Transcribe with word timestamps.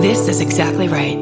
This 0.00 0.28
is 0.28 0.40
exactly 0.40 0.88
right. 0.88 1.18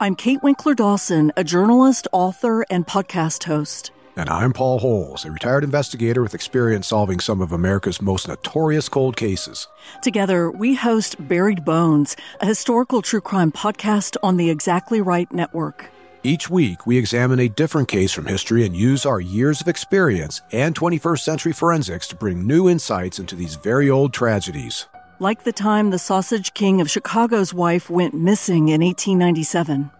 I'm 0.00 0.14
Kate 0.14 0.42
Winkler 0.42 0.74
Dawson, 0.74 1.32
a 1.36 1.44
journalist, 1.44 2.08
author, 2.10 2.64
and 2.70 2.86
podcast 2.86 3.44
host. 3.44 3.90
And 4.16 4.30
I'm 4.30 4.54
Paul 4.54 4.78
Holes, 4.78 5.26
a 5.26 5.30
retired 5.30 5.64
investigator 5.64 6.22
with 6.22 6.32
experience 6.32 6.86
solving 6.86 7.20
some 7.20 7.42
of 7.42 7.52
America's 7.52 8.00
most 8.00 8.26
notorious 8.26 8.88
cold 8.88 9.18
cases. 9.18 9.68
Together, 10.00 10.50
we 10.50 10.76
host 10.76 11.28
Buried 11.28 11.66
Bones, 11.66 12.16
a 12.40 12.46
historical 12.46 13.02
true 13.02 13.20
crime 13.20 13.52
podcast 13.52 14.16
on 14.22 14.38
the 14.38 14.48
Exactly 14.48 15.02
Right 15.02 15.30
Network. 15.30 15.90
Each 16.22 16.50
week, 16.50 16.86
we 16.86 16.98
examine 16.98 17.40
a 17.40 17.48
different 17.48 17.88
case 17.88 18.12
from 18.12 18.26
history 18.26 18.66
and 18.66 18.76
use 18.76 19.06
our 19.06 19.22
years 19.22 19.62
of 19.62 19.68
experience 19.68 20.42
and 20.52 20.74
21st 20.74 21.20
century 21.20 21.52
forensics 21.52 22.06
to 22.08 22.16
bring 22.16 22.46
new 22.46 22.68
insights 22.68 23.18
into 23.18 23.34
these 23.34 23.54
very 23.54 23.88
old 23.88 24.12
tragedies. 24.12 24.86
Like 25.18 25.44
the 25.44 25.52
time 25.52 25.88
the 25.88 25.98
Sausage 25.98 26.52
King 26.52 26.82
of 26.82 26.90
Chicago's 26.90 27.54
wife 27.54 27.88
went 27.88 28.12
missing 28.12 28.68
in 28.68 28.82
1897. 28.82 29.90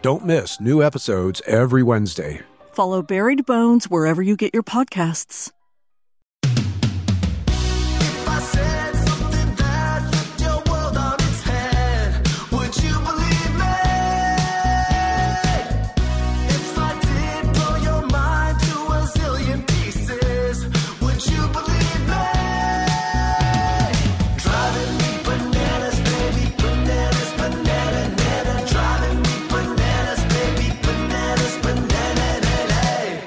Don't 0.00 0.24
miss 0.24 0.60
new 0.60 0.82
episodes 0.82 1.42
every 1.46 1.82
Wednesday. 1.82 2.40
Follow 2.72 3.02
Buried 3.02 3.44
Bones 3.44 3.90
wherever 3.90 4.22
you 4.22 4.34
get 4.34 4.54
your 4.54 4.62
podcasts. 4.62 5.52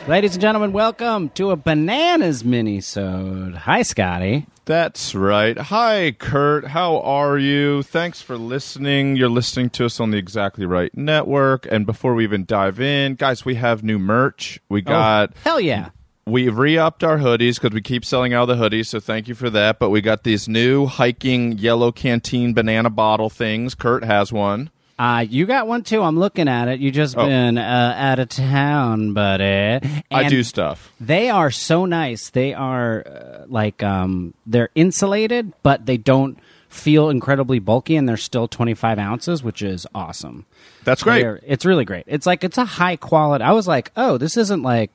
Ladies 0.10 0.34
and 0.34 0.42
gentlemen, 0.42 0.72
welcome 0.72 1.30
to 1.36 1.52
a 1.52 1.56
bananas 1.56 2.44
mini-sode. 2.44 3.54
Hi, 3.54 3.84
Scotty. 3.84 4.48
That's 4.66 5.14
right. 5.14 5.56
Hi, 5.56 6.16
Kurt. 6.18 6.66
How 6.66 7.00
are 7.02 7.38
you? 7.38 7.84
Thanks 7.84 8.20
for 8.20 8.36
listening. 8.36 9.18
You're 9.18 9.30
listening 9.30 9.70
to 9.70 9.86
us 9.86 10.00
on 10.00 10.10
the 10.10 10.18
Exactly 10.18 10.66
Right 10.66 10.92
Network. 10.98 11.68
And 11.70 11.86
before 11.86 12.16
we 12.16 12.24
even 12.24 12.46
dive 12.46 12.80
in, 12.80 13.14
guys, 13.16 13.46
we 13.46 13.54
have 13.56 13.84
new 13.84 14.00
merch. 14.00 14.60
We 14.68 14.80
oh, 14.80 14.86
got. 14.86 15.38
Hell 15.44 15.60
yeah. 15.60 15.92
We've 16.26 16.58
re-upped 16.58 17.04
our 17.04 17.20
hoodies 17.20 17.62
because 17.62 17.76
we 17.76 17.82
keep 17.82 18.04
selling 18.04 18.34
out 18.34 18.46
the 18.46 18.56
hoodies, 18.56 18.88
so 18.88 19.00
thank 19.00 19.28
you 19.28 19.36
for 19.36 19.52
that. 19.52 19.78
But 19.78 19.92
we 19.92 20.02
got 20.02 20.24
these 20.24 20.50
new 20.50 20.88
hiking 20.88 21.60
yellow 21.60 21.92
canteen 21.92 22.56
banana 22.56 22.90
bottle 22.90 23.30
things. 23.30 23.76
Kurt 23.76 24.04
has 24.04 24.34
one. 24.34 24.72
Uh, 25.00 25.22
you 25.28 25.46
got 25.46 25.66
one 25.66 25.82
too. 25.82 26.04
I'm 26.04 26.20
looking 26.20 26.50
at 26.50 26.68
it. 26.68 26.82
You 26.82 26.92
just 26.92 27.18
Oh. 27.18 27.26
been 27.26 27.58
uh, 27.58 27.96
out 27.98 28.20
of 28.20 28.28
town, 28.28 29.14
buddy. 29.14 30.04
I 30.12 30.28
do 30.28 30.44
stuff. 30.44 30.92
They 31.00 31.30
are 31.30 31.50
so 31.52 31.86
nice. 31.86 32.30
They 32.32 32.54
are 32.54 33.06
uh, 33.08 33.46
like 33.48 33.82
um, 33.82 34.34
they're 34.46 34.70
insulated, 34.76 35.54
but 35.64 35.86
they 35.86 35.96
don't 35.96 36.38
feel 36.68 37.10
incredibly 37.10 37.60
bulky, 37.60 37.96
and 37.96 38.08
they're 38.10 38.18
still 38.18 38.48
25 38.50 39.00
ounces, 39.00 39.42
which 39.42 39.62
is 39.62 39.88
awesome. 39.96 40.46
That's 40.84 41.02
great. 41.02 41.22
They're- 41.22 41.40
it's 41.48 41.66
really 41.66 41.86
great. 41.86 42.04
It's 42.06 42.26
like 42.26 42.44
it's 42.44 42.58
a 42.58 42.66
high 42.66 42.98
quality. 42.98 43.44
I 43.46 43.54
was 43.54 43.68
like, 43.70 43.92
oh, 43.96 44.18
this 44.18 44.36
isn't 44.36 44.62
like 44.64 44.92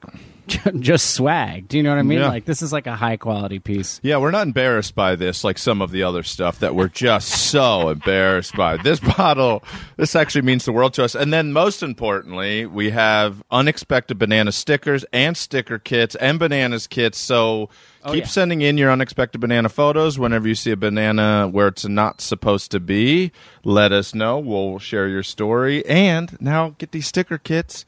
just 0.81 1.15
swag. 1.15 1.69
Do 1.69 1.77
you 1.77 1.83
know 1.83 1.91
what 1.91 1.99
I 1.99 2.03
mean? 2.03 2.19
Yeah. 2.19 2.29
Like 2.29 2.45
this 2.45 2.63
is 2.63 2.73
like 2.73 2.87
a 2.87 2.97
high 2.97 3.17
quality 3.17 3.59
piece. 3.59 4.01
Yeah, 4.03 4.19
we're 4.19 4.31
not 4.31 4.47
embarrassed 4.47 4.95
by 4.95 5.17
this 5.17 5.45
like 5.45 5.59
some 5.59 5.81
of 5.81 5.91
the 5.91 6.03
other 6.03 6.23
stuff 6.23 6.59
that 6.61 6.75
we're 6.75 6.89
just 6.89 7.29
so 7.51 7.89
embarrassed 7.89 8.55
by. 8.57 8.77
This 8.77 9.01
bottle, 9.01 9.63
this 9.97 10.15
actually 10.15 10.43
means 10.43 10.65
the 10.65 10.73
world 10.73 10.95
to 10.95 11.05
us. 11.05 11.15
And 11.15 11.33
then 11.33 11.53
most 11.53 11.83
importantly, 11.83 12.67
we 12.67 12.91
have 12.91 13.43
unexpected 13.51 14.19
banana 14.19 14.53
stickers 14.53 15.05
and 15.13 15.37
sticker 15.37 15.79
kits 15.79 16.15
and 16.17 16.39
bananas 16.39 16.87
kits. 16.87 17.19
So 17.19 17.71
oh, 18.05 18.13
keep 18.13 18.25
yeah. 18.25 18.29
sending 18.29 18.61
in 18.61 18.77
your 18.79 18.91
unexpected 18.91 19.41
banana 19.41 19.69
photos 19.69 20.19
whenever 20.19 20.49
you 20.49 20.55
see 20.55 20.71
a 20.71 20.77
banana 20.77 21.49
where 21.49 21.69
it's 21.69 21.87
not 21.87 22.21
supposed 22.21 22.71
to 22.73 22.81
be. 22.81 23.33
Let 23.65 23.93
us 23.93 24.15
know. 24.15 24.39
We'll 24.39 24.79
share 24.79 25.09
your 25.09 25.23
story. 25.23 25.85
And 25.87 26.37
now 26.41 26.75
get 26.79 26.93
these 26.93 27.07
sticker 27.07 27.39
kits. 27.39 27.85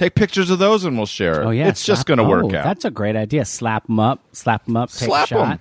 Take 0.00 0.14
pictures 0.14 0.48
of 0.48 0.58
those 0.58 0.86
and 0.86 0.96
we'll 0.96 1.04
share 1.04 1.42
it. 1.42 1.44
Oh 1.44 1.50
yeah, 1.50 1.68
It's 1.68 1.84
just 1.84 2.06
going 2.06 2.16
to 2.16 2.24
oh, 2.24 2.28
work 2.30 2.54
out. 2.54 2.64
That's 2.64 2.86
a 2.86 2.90
great 2.90 3.16
idea. 3.16 3.44
Slap 3.44 3.86
them 3.86 4.00
up, 4.00 4.18
slap 4.32 4.64
them 4.64 4.74
up, 4.78 4.88
take 4.90 5.08
Slap 5.08 5.28
them. 5.28 5.58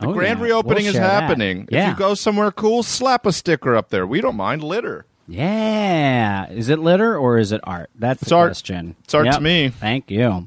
The 0.00 0.08
Oh, 0.08 0.12
grand 0.12 0.38
yeah. 0.38 0.44
reopening 0.44 0.84
We'll 0.84 0.88
is 0.94 1.00
that. 1.00 1.22
happening. 1.22 1.66
Yeah. 1.70 1.84
If 1.84 1.88
you 1.94 1.98
go 1.98 2.12
somewhere 2.12 2.52
cool, 2.52 2.82
slap 2.82 3.24
a 3.24 3.32
sticker 3.32 3.74
up 3.74 3.88
there. 3.88 4.06
We 4.06 4.20
don't 4.20 4.36
mind 4.36 4.62
litter. 4.62 5.06
Yeah. 5.26 6.50
Is 6.50 6.68
it 6.68 6.78
litter 6.78 7.16
or 7.16 7.38
is 7.38 7.50
it 7.52 7.62
art? 7.64 7.88
That's 7.94 8.20
It's 8.20 8.28
the 8.28 8.36
art. 8.36 8.48
question. 8.50 8.96
It's 9.04 9.14
art 9.14 9.32
to 9.32 9.40
me. 9.40 9.70
Thank 9.70 10.10
you. 10.10 10.46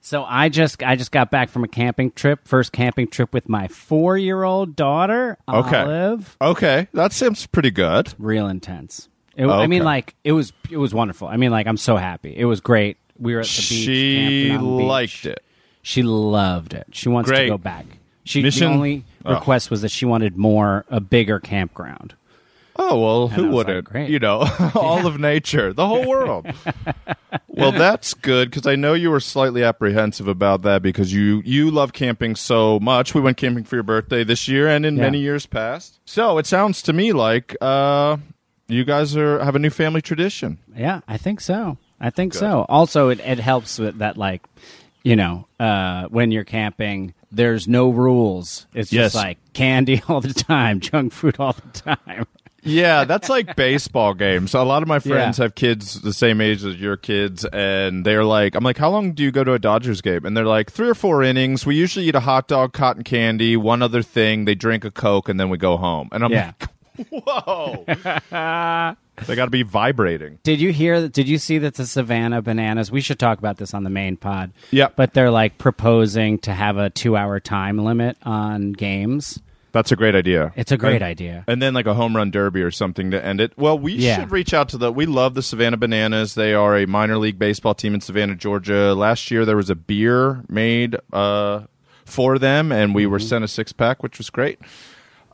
So 0.00 0.22
I 0.24 0.48
just 0.48 0.80
I 0.84 0.94
just 0.94 1.10
got 1.10 1.32
back 1.32 1.48
from 1.48 1.64
a 1.64 1.68
camping 1.68 2.12
trip, 2.12 2.46
first 2.46 2.70
camping 2.72 3.08
trip 3.08 3.34
with 3.34 3.48
my 3.48 3.66
four 3.66 4.16
year 4.16 4.44
old 4.44 4.76
daughter, 4.76 5.38
Okay. 5.48 5.80
Olive. 5.82 6.36
Okay, 6.40 6.86
that 6.94 7.12
seems 7.12 7.46
pretty 7.46 7.72
good. 7.72 8.14
Real 8.16 8.46
intense. 8.46 9.08
It, 9.38 9.46
I 9.46 9.66
mean, 9.68 9.84
like 9.84 10.14
it 10.24 10.32
was 10.32 10.52
it 10.70 10.76
was 10.76 10.92
wonderful. 10.92 11.28
I 11.28 11.36
mean, 11.36 11.50
like 11.50 11.66
I'm 11.66 11.76
so 11.78 11.96
happy. 11.96 12.34
It 12.36 12.44
was 12.44 12.60
great. 12.60 12.96
We 13.18 13.34
were 13.34 13.40
at 13.40 13.46
the 13.46 13.50
beach. 13.50 13.84
She 13.84 14.48
camping 14.50 14.66
on 14.68 14.76
beach. 14.78 14.86
liked 14.86 15.26
it. 15.26 15.42
She 15.82 16.02
loved 16.02 16.74
it. 16.74 16.86
She 16.92 17.08
wants 17.08 17.30
to 17.30 17.46
go 17.46 17.56
back. 17.58 17.86
She 18.24 18.42
Mission- 18.42 18.68
the 18.68 18.74
only 18.74 19.04
Oh. 19.24 19.34
request 19.34 19.70
was 19.70 19.82
that 19.82 19.90
she 19.90 20.04
wanted 20.06 20.36
more 20.36 20.84
a 20.90 21.00
bigger 21.00 21.40
campground. 21.40 22.14
Oh 22.76 23.00
well, 23.00 23.28
I 23.32 23.34
who 23.34 23.48
wouldn't? 23.50 23.84
great. 23.86 24.08
You 24.10 24.18
know, 24.20 24.46
all 24.74 25.06
of 25.06 25.18
nature, 25.18 25.72
the 25.72 25.86
whole 25.86 26.06
world. 26.06 26.46
well, 27.48 27.72
that's 27.72 28.14
good 28.14 28.50
because 28.50 28.66
I 28.66 28.76
know 28.76 28.94
you 28.94 29.10
were 29.10 29.18
slightly 29.20 29.62
apprehensive 29.64 30.28
about 30.28 30.62
that 30.62 30.82
because 30.82 31.12
you 31.12 31.42
you 31.44 31.70
love 31.70 31.92
camping 31.92 32.36
so 32.36 32.78
much. 32.80 33.14
We 33.14 33.20
went 33.20 33.36
camping 33.36 33.64
for 33.64 33.76
your 33.76 33.82
birthday 33.82 34.22
this 34.24 34.46
year 34.48 34.68
and 34.68 34.86
in 34.86 34.96
Yeah. 34.96 35.02
many 35.02 35.18
years 35.20 35.46
past. 35.46 35.98
So 36.04 36.38
it 36.38 36.46
sounds 36.46 36.82
to 36.82 36.92
me 36.92 37.12
like 37.12 37.56
uh, 37.60 38.18
you 38.68 38.84
guys 38.84 39.16
are 39.16 39.38
have 39.44 39.56
a 39.56 39.58
new 39.58 39.70
family 39.70 40.00
tradition. 40.02 40.58
Yeah, 40.76 41.00
I 41.08 41.16
think 41.16 41.40
so. 41.40 41.78
I 42.00 42.10
think 42.10 42.32
so. 42.34 42.64
Also, 42.68 43.08
it, 43.08 43.18
it 43.20 43.40
helps 43.40 43.78
with 43.78 43.98
that, 43.98 44.16
like, 44.16 44.42
you 45.02 45.16
know, 45.16 45.48
uh, 45.58 46.04
when 46.08 46.30
you're 46.30 46.44
camping, 46.44 47.12
there's 47.32 47.66
no 47.66 47.90
rules. 47.90 48.66
It's 48.72 48.92
Yes. 48.92 49.12
just 49.12 49.14
like 49.16 49.38
candy 49.52 50.00
all 50.08 50.20
the 50.20 50.32
time, 50.34 50.78
junk 50.80 51.12
food 51.12 51.36
all 51.40 51.54
the 51.54 51.80
time. 51.80 52.24
Yeah, 52.62 53.02
that's 53.10 53.28
like 53.28 53.56
baseball 53.56 54.14
games. 54.14 54.54
A 54.54 54.62
lot 54.62 54.82
of 54.82 54.88
my 54.88 55.00
friends 55.00 55.38
Yeah. 55.38 55.44
have 55.46 55.54
kids 55.56 56.00
the 56.02 56.12
same 56.12 56.40
age 56.40 56.64
as 56.64 56.76
your 56.76 56.96
kids, 56.96 57.44
and 57.46 58.04
they're 58.06 58.24
like, 58.24 58.54
I'm 58.54 58.62
like, 58.62 58.78
how 58.78 58.90
long 58.90 59.12
do 59.12 59.24
you 59.24 59.32
go 59.32 59.42
to 59.42 59.54
a 59.54 59.58
Dodgers 59.58 60.00
game? 60.00 60.24
And 60.24 60.36
they're 60.36 60.44
like, 60.46 60.70
three 60.70 60.88
or 60.88 60.94
four 60.94 61.24
innings. 61.24 61.66
We 61.66 61.74
usually 61.74 62.06
eat 62.06 62.14
a 62.14 62.20
hot 62.20 62.46
dog, 62.46 62.72
cotton 62.74 63.02
candy, 63.02 63.56
one 63.56 63.82
other 63.82 64.02
thing. 64.02 64.44
They 64.44 64.54
drink 64.54 64.84
a 64.84 64.90
Coke, 64.92 65.28
and 65.28 65.40
then 65.40 65.48
we 65.50 65.58
go 65.58 65.76
home. 65.76 66.10
And 66.12 66.24
I'm 66.24 66.30
Yeah. 66.30 66.52
like, 66.60 66.68
whoa. 67.10 67.84
they 67.86 69.34
got 69.36 69.44
to 69.44 69.50
be 69.50 69.62
vibrating. 69.62 70.38
Did 70.42 70.60
you 70.60 70.72
hear 70.72 71.00
that? 71.00 71.12
Did 71.12 71.28
you 71.28 71.38
see 71.38 71.58
that 71.58 71.74
the 71.74 71.86
Savannah 71.86 72.42
Bananas? 72.42 72.90
We 72.90 73.00
should 73.00 73.18
talk 73.18 73.38
about 73.38 73.56
this 73.58 73.74
on 73.74 73.84
the 73.84 73.90
main 73.90 74.16
pod. 74.16 74.52
Yep. 74.70 74.94
But 74.96 75.14
they're 75.14 75.30
like 75.30 75.58
proposing 75.58 76.38
to 76.40 76.52
have 76.52 76.76
a 76.76 76.90
two 76.90 77.16
hour 77.16 77.40
time 77.40 77.78
limit 77.78 78.16
on 78.22 78.72
games. 78.72 79.40
That's 79.70 79.92
a 79.92 79.96
great 79.96 80.14
idea. 80.14 80.52
It's 80.56 80.72
a 80.72 80.78
great 80.78 80.94
And- 80.96 81.04
idea. 81.04 81.44
And 81.46 81.60
then 81.60 81.74
like 81.74 81.86
a 81.86 81.92
home 81.94 82.16
run 82.16 82.30
derby 82.30 82.62
or 82.62 82.70
something 82.70 83.10
to 83.10 83.22
end 83.22 83.40
it. 83.40 83.52
Well, 83.58 83.78
we 83.78 83.92
Yeah. 83.92 84.16
should 84.20 84.30
reach 84.32 84.54
out 84.54 84.70
to 84.70 84.78
the. 84.78 84.90
We 84.90 85.04
love 85.04 85.34
the 85.34 85.42
Savannah 85.42 85.76
Bananas. 85.76 86.34
They 86.34 86.54
are 86.54 86.76
a 86.78 86.86
minor 86.86 87.18
league 87.18 87.38
baseball 87.38 87.74
team 87.74 87.94
in 87.94 88.00
Savannah, 88.00 88.34
Georgia. 88.34 88.94
Last 88.94 89.30
year 89.30 89.44
there 89.44 89.56
was 89.56 89.68
a 89.68 89.74
beer 89.74 90.42
made 90.48 90.96
uh, 91.12 91.62
for 92.06 92.38
them, 92.38 92.72
and 92.72 92.94
we 92.94 93.02
Mm-hmm. 93.02 93.12
were 93.12 93.18
sent 93.18 93.44
a 93.44 93.48
six 93.48 93.72
pack, 93.74 94.02
which 94.02 94.16
was 94.16 94.30
great. 94.30 94.58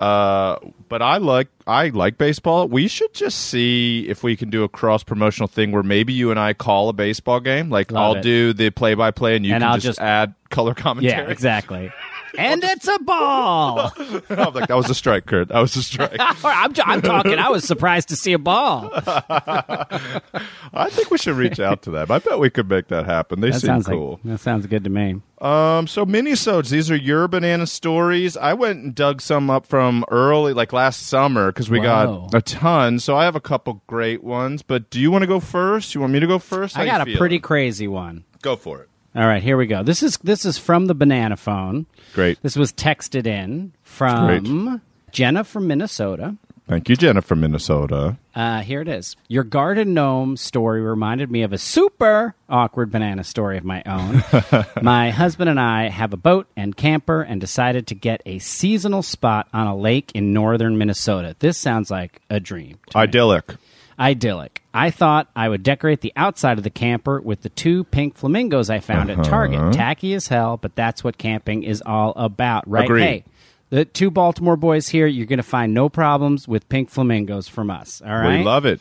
Uh, 0.04 0.58
but 0.88 1.00
I 1.00 1.16
like 1.16 1.48
I 1.66 1.88
like 1.88 2.18
baseball. 2.18 2.68
We 2.68 2.88
should 2.88 3.14
just 3.14 3.38
see 3.38 4.06
if 4.08 4.22
we 4.22 4.36
can 4.36 4.50
do 4.50 4.62
a 4.62 4.68
cross 4.68 5.02
promotional 5.02 5.48
thing 5.48 5.72
where 5.72 5.82
maybe 5.82 6.12
you 6.12 6.30
and 6.30 6.38
I 6.38 6.52
call 6.52 6.88
a 6.88 6.92
baseball 6.92 7.40
game. 7.40 7.70
Like 7.70 7.90
Love 7.90 8.02
I'll 8.02 8.14
it. 8.16 8.22
do 8.22 8.52
the 8.52 8.70
play 8.70 8.94
by 8.94 9.10
play, 9.12 9.36
and 9.36 9.46
you 9.46 9.54
And 9.54 9.62
can 9.62 9.70
I'll 9.70 9.76
just, 9.76 9.86
just- 9.86 10.00
add 10.00 10.34
color 10.50 10.74
commentary. 10.74 11.12
Yeah, 11.24 11.30
exactly. 11.30 11.90
and 12.38 12.62
it's 12.64 12.88
a 12.88 12.98
ball. 13.00 13.92
I'm 13.98 14.54
like 14.54 14.68
that 14.68 14.76
was 14.76 14.88
a 14.90 14.94
strike, 14.94 15.26
Kurt. 15.26 15.48
That 15.48 15.60
was 15.60 15.74
a 15.76 15.82
strike. 15.82 16.16
I'm, 16.18 16.72
I'm 16.84 17.02
talking. 17.02 17.38
I 17.38 17.48
was 17.50 17.64
surprised 17.64 18.08
to 18.10 18.16
see 18.16 18.32
a 18.32 18.38
ball. 18.38 18.90
I 18.96 20.88
think 20.90 21.10
we 21.10 21.18
should 21.18 21.36
reach 21.36 21.60
out 21.60 21.82
to 21.82 21.90
them. 21.90 22.10
I 22.10 22.18
bet 22.18 22.38
we 22.38 22.50
could 22.50 22.68
make 22.68 22.88
that 22.88 23.06
happen. 23.06 23.40
They 23.40 23.50
That 23.50 23.60
seem 23.60 23.68
sounds 23.68 23.86
cool. 23.86 24.12
like 24.12 24.22
that 24.24 24.38
sounds 24.40 24.66
good 24.66 24.84
to 24.84 24.90
me. 24.90 25.20
Um, 25.40 25.86
so 25.86 26.06
minisodes. 26.06 26.70
These 26.70 26.90
are 26.90 26.96
your 26.96 27.28
banana 27.28 27.66
stories. 27.66 28.36
I 28.36 28.54
went 28.54 28.82
and 28.82 28.94
dug 28.94 29.20
some 29.20 29.50
up 29.50 29.66
from 29.66 30.04
early, 30.10 30.52
like 30.54 30.72
last 30.72 31.06
summer, 31.06 31.52
because 31.52 31.68
we 31.68 31.78
Whoa. 31.80 32.28
got 32.30 32.34
a 32.34 32.40
ton. 32.42 32.98
So 32.98 33.16
I 33.16 33.24
have 33.24 33.36
a 33.36 33.40
couple 33.40 33.82
great 33.86 34.22
ones. 34.24 34.62
But 34.62 34.90
do 34.90 35.00
you 35.00 35.10
want 35.10 35.22
to 35.22 35.26
go 35.26 35.40
first? 35.40 35.94
You 35.94 36.00
want 36.00 36.12
me 36.12 36.20
to 36.20 36.26
go 36.26 36.38
first? 36.38 36.76
How 36.76 36.82
I 36.82 36.86
got 36.86 37.00
a 37.02 37.04
feeling? 37.04 37.18
pretty 37.18 37.38
crazy 37.40 37.88
one. 37.88 38.24
Go 38.42 38.56
for 38.56 38.80
it. 38.82 38.88
All 39.16 39.26
right, 39.26 39.42
here 39.42 39.56
we 39.56 39.66
go. 39.66 39.82
This 39.84 40.02
is 40.02 40.16
this 40.18 40.44
is 40.44 40.58
from 40.58 40.86
the 40.86 40.94
banana 40.94 41.36
phone. 41.36 41.86
Great. 42.14 42.42
This 42.42 42.56
was 42.56 42.72
texted 42.72 43.26
in 43.26 43.72
from 43.82 44.80
Jenna 45.12 45.44
from 45.44 45.68
Minnesota. 45.68 46.36
Thank 46.66 46.88
you, 46.88 46.96
Jenna 46.96 47.20
from 47.20 47.40
Minnesota. 47.40 48.16
Uh, 48.34 48.62
here 48.62 48.80
it 48.80 48.88
is. 48.88 49.16
Your 49.28 49.44
garden 49.44 49.92
gnome 49.92 50.36
story 50.38 50.80
reminded 50.80 51.30
me 51.30 51.42
of 51.42 51.52
a 51.52 51.58
super 51.58 52.34
awkward 52.48 52.90
banana 52.90 53.22
story 53.22 53.58
of 53.58 53.64
my 53.64 53.82
own. 53.84 54.24
my 54.82 55.10
husband 55.10 55.50
and 55.50 55.60
I 55.60 55.90
have 55.90 56.14
a 56.14 56.16
boat 56.16 56.48
and 56.56 56.74
camper 56.74 57.20
and 57.20 57.38
decided 57.38 57.86
to 57.88 57.94
get 57.94 58.22
a 58.24 58.38
seasonal 58.38 59.02
spot 59.02 59.46
on 59.52 59.66
a 59.66 59.76
lake 59.76 60.10
in 60.14 60.32
northern 60.32 60.78
Minnesota. 60.78 61.36
This 61.38 61.58
sounds 61.58 61.90
like 61.90 62.22
a 62.30 62.40
dream. 62.40 62.78
Idyllic. 62.96 63.48
me. 63.50 63.56
Idyllic. 63.98 64.62
I 64.72 64.90
thought 64.90 65.28
I 65.36 65.48
would 65.48 65.62
decorate 65.62 66.00
the 66.00 66.12
outside 66.16 66.58
of 66.58 66.64
the 66.64 66.70
camper 66.70 67.20
with 67.20 67.42
the 67.42 67.48
two 67.48 67.84
pink 67.84 68.16
flamingos 68.16 68.70
I 68.70 68.80
found 68.80 69.10
at 69.10 69.24
Target. 69.24 69.60
Uh-huh. 69.60 69.72
Tacky 69.72 70.14
as 70.14 70.28
hell, 70.28 70.56
but 70.56 70.74
that's 70.74 71.04
what 71.04 71.18
camping 71.18 71.62
is 71.62 71.82
all 71.84 72.12
about, 72.16 72.68
right? 72.68 72.84
Agreed. 72.84 73.02
Hey, 73.02 73.24
the 73.70 73.84
two 73.84 74.10
Baltimore 74.10 74.56
boys 74.56 74.88
here, 74.88 75.06
you're 75.06 75.26
going 75.26 75.38
to 75.38 75.42
find 75.42 75.74
no 75.74 75.88
problems 75.88 76.46
with 76.48 76.68
pink 76.68 76.90
flamingos 76.90 77.48
from 77.48 77.70
us, 77.70 78.02
all 78.04 78.10
right? 78.12 78.38
We 78.38 78.44
love 78.44 78.66
it. 78.66 78.80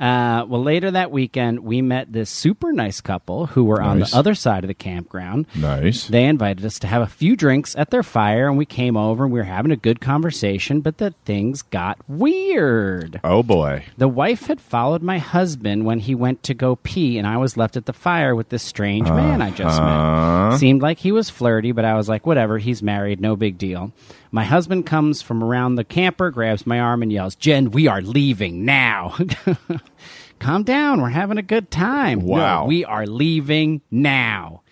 Uh, 0.00 0.44
well, 0.48 0.62
later 0.62 0.90
that 0.90 1.12
weekend, 1.12 1.60
we 1.60 1.80
met 1.80 2.12
this 2.12 2.28
super 2.28 2.72
nice 2.72 3.00
couple 3.00 3.46
who 3.46 3.62
were 3.64 3.80
on 3.80 4.00
Nice. 4.00 4.10
the 4.10 4.16
other 4.16 4.34
side 4.34 4.64
of 4.64 4.68
the 4.68 4.74
campground. 4.74 5.46
Nice. 5.54 6.08
They 6.08 6.24
invited 6.24 6.64
us 6.64 6.80
to 6.80 6.88
have 6.88 7.00
a 7.00 7.06
few 7.06 7.36
drinks 7.36 7.76
at 7.76 7.90
their 7.90 8.02
fire, 8.02 8.48
and 8.48 8.58
we 8.58 8.66
came 8.66 8.96
over 8.96 9.22
and 9.24 9.32
we 9.32 9.38
were 9.38 9.44
having 9.44 9.70
a 9.70 9.76
good 9.76 10.00
conversation, 10.00 10.80
but 10.80 10.98
then 10.98 11.14
things 11.24 11.62
got 11.62 11.98
weird. 12.08 13.20
oh 13.22 13.42
boy. 13.44 13.84
The 13.96 14.08
wife 14.08 14.46
had 14.46 14.60
followed 14.60 15.02
my 15.02 15.18
husband 15.18 15.84
when 15.84 16.00
he 16.00 16.14
went 16.14 16.42
to 16.44 16.54
go 16.54 16.76
pee, 16.76 17.16
and 17.16 17.26
I 17.26 17.36
was 17.36 17.56
left 17.56 17.76
at 17.76 17.86
the 17.86 17.92
fire 17.92 18.34
with 18.34 18.48
this 18.48 18.62
strange 18.64 19.08
man 19.08 19.40
I 19.40 19.50
just 19.52 19.80
met. 19.80 20.58
Seemed 20.58 20.82
like 20.82 20.98
he 20.98 21.12
was 21.12 21.30
flirty, 21.30 21.70
but 21.72 21.84
I 21.84 21.94
was 21.94 22.08
like, 22.08 22.26
whatever, 22.26 22.58
he's 22.58 22.82
married, 22.82 23.20
no 23.20 23.36
big 23.36 23.58
deal. 23.58 23.92
My 24.34 24.42
husband 24.42 24.84
comes 24.84 25.22
from 25.22 25.44
around 25.44 25.76
the 25.76 25.84
camper, 25.84 26.32
grabs 26.32 26.66
my 26.66 26.80
arm, 26.80 27.02
and 27.04 27.12
yells, 27.12 27.36
Jen, 27.36 27.70
we 27.70 27.86
are 27.86 28.00
leaving 28.02 28.64
now. 28.64 29.16
Calm 30.40 30.64
down, 30.64 31.00
we're 31.00 31.10
having 31.10 31.38
a 31.38 31.42
good 31.42 31.70
time. 31.70 32.18
No, 32.18 32.24
Wow. 32.32 32.66
we 32.66 32.84
are 32.84 33.06
leaving 33.06 33.80
now. 33.92 34.62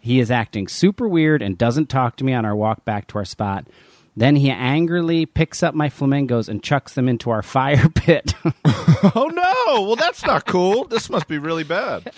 He 0.00 0.18
is 0.18 0.32
acting 0.32 0.66
super 0.66 1.06
weird 1.08 1.42
and 1.42 1.56
doesn't 1.56 1.88
talk 1.88 2.16
to 2.16 2.24
me 2.24 2.32
on 2.34 2.44
our 2.44 2.56
walk 2.56 2.84
back 2.84 3.06
to 3.06 3.18
our 3.18 3.24
spot. 3.24 3.68
Then 4.16 4.34
he 4.34 4.50
angrily 4.50 5.26
picks 5.26 5.62
up 5.62 5.76
my 5.76 5.88
flamingos 5.90 6.48
and 6.48 6.60
chucks 6.60 6.94
them 6.94 7.08
into 7.08 7.30
our 7.30 7.42
fire 7.56 7.88
pit. 7.90 8.34
Oh 9.16 9.26
no! 9.26 9.82
Well, 9.82 9.96
that's 9.96 10.24
not 10.24 10.46
cool. 10.46 10.84
This 10.86 11.10
must 11.10 11.28
be 11.28 11.36
really 11.36 11.62
bad. 11.62 12.10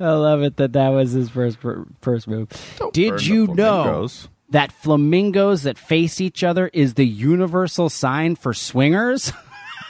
I 0.00 0.12
love 0.12 0.42
it 0.42 0.56
that 0.56 0.72
that 0.72 0.88
was 0.88 1.12
his 1.12 1.28
first 1.28 1.58
first 2.00 2.26
move. 2.26 2.48
Did 2.92 3.10
burn 3.10 3.20
you 3.22 3.46
the 3.48 3.54
know 3.54 3.82
flamingos. 3.82 4.28
that 4.48 4.72
flamingos 4.72 5.62
that 5.64 5.76
face 5.78 6.20
each 6.20 6.42
other 6.42 6.68
is 6.72 6.94
the 6.94 7.06
universal 7.06 7.88
sign 7.90 8.36
for 8.36 8.52
swingers? 8.54 9.32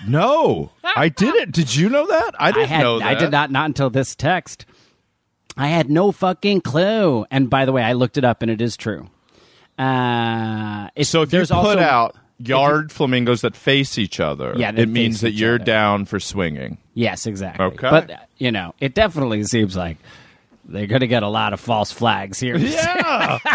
No, 0.09 0.71
I 0.83 1.11
didn't. 1.11 1.53
Did 1.53 1.77
you 1.77 1.91
know 1.91 2.07
that? 2.07 2.31
I 2.41 2.49
I 2.49 2.53
didn't 2.53 2.69
had 2.71 2.83
know 2.83 2.99
that. 3.01 3.07
I 3.07 3.15
did 3.17 3.31
not 3.31 3.51
not 3.51 3.67
until 3.67 3.91
this 3.91 4.15
text. 4.15 4.65
I 5.59 5.67
had 5.67 5.91
no 5.91 6.11
fucking 6.11 6.63
clue. 6.63 7.27
And 7.31 7.51
by 7.51 7.67
the 7.67 7.73
way, 7.73 7.83
I 7.83 7.93
looked 7.93 8.17
it 8.17 8.25
up 8.25 8.41
and 8.41 8.51
it 8.51 8.63
is 8.63 8.79
true. 8.79 9.11
Uh, 9.79 10.89
it's, 10.97 11.11
So 11.11 11.21
if 11.21 11.27
you 11.29 11.31
there's 11.39 11.49
put 11.51 11.57
also, 11.57 11.79
out 11.81 12.17
yard 12.41 12.91
flamingos 12.93 13.41
that 13.43 13.55
face 13.57 13.99
each 13.99 14.19
other, 14.21 14.55
Yeah, 14.57 14.73
it 14.75 14.89
means 14.89 15.17
face 15.17 15.21
that 15.23 15.29
each 15.35 15.41
you're 15.41 15.55
other. 15.57 15.65
down 15.65 16.05
for 16.07 16.19
swinging. 16.21 16.79
Yes, 16.95 17.27
exactly. 17.27 17.65
Okay. 17.67 17.91
But, 17.91 18.11
uh, 18.11 18.17
you 18.39 18.51
know, 18.53 18.75
it 18.81 18.95
definitely 18.95 19.45
seems 19.45 19.77
like 19.77 19.97
they're 20.65 20.87
going 20.87 21.01
to 21.01 21.07
get 21.07 21.23
a 21.23 21.29
lot 21.29 21.53
of 21.53 21.61
false 21.61 21.91
flags 21.93 22.39
here. 22.41 22.57
Yeah, 22.57 23.39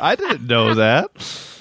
I 0.00 0.14
didn't 0.18 0.46
know 0.46 0.74
that. 0.74 1.10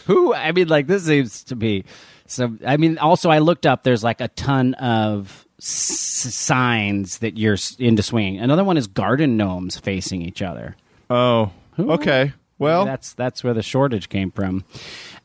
Who, 0.07 0.33
I 0.33 0.51
mean, 0.51 0.67
like, 0.67 0.87
this 0.87 1.05
seems 1.05 1.43
to 1.45 1.55
be 1.55 1.83
some. 2.27 2.59
I 2.65 2.77
mean, 2.77 2.97
also, 2.97 3.29
I 3.29 3.39
looked 3.39 3.65
up, 3.65 3.83
there's 3.83 4.03
like 4.03 4.21
a 4.21 4.27
ton 4.29 4.73
of 4.75 5.45
s- 5.59 5.67
signs 5.67 7.19
that 7.19 7.37
you're 7.37 7.53
s- 7.53 7.75
into 7.79 8.03
swinging. 8.03 8.39
Another 8.39 8.63
one 8.63 8.77
is 8.77 8.85
garden 8.87 9.35
gnomes 9.37 9.77
facing 9.77 10.21
each 10.21 10.41
other. 10.43 10.75
Oh, 11.09 11.51
okay. 11.79 12.33
Well, 12.57 12.85
that's 12.85 13.13
that's 13.13 13.43
where 13.43 13.53
the 13.53 13.61
shortage 13.61 14.09
came 14.09 14.31
from. 14.31 14.63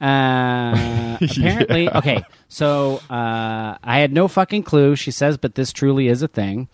Uh, 0.00 1.17
apparently, 1.23 1.88
okay. 1.88 2.25
So 2.49 2.97
uh, 3.09 3.79
I 3.82 3.99
had 4.00 4.12
no 4.12 4.27
fucking 4.29 4.65
clue. 4.65 4.97
She 4.97 5.11
says, 5.11 5.37
but 5.37 5.55
this 5.55 5.73
truly 5.73 6.09
is 6.09 6.23
a 6.23 6.29
thing. 6.29 6.69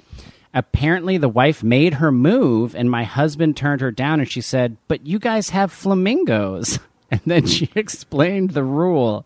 Apparently, 0.54 1.18
the 1.18 1.28
wife 1.28 1.62
made 1.62 1.94
her 1.94 2.10
move, 2.10 2.74
and 2.74 2.90
my 2.90 3.04
husband 3.04 3.58
turned 3.58 3.82
her 3.82 3.90
down, 3.90 4.20
and 4.20 4.30
she 4.30 4.40
said, 4.40 4.78
"But 4.88 5.06
you 5.06 5.18
guys 5.18 5.50
have 5.50 5.70
flamingos." 5.72 6.78
And 7.08 7.20
then 7.24 7.46
she 7.46 7.70
explained 7.76 8.50
the 8.50 8.64
rule. 8.64 9.24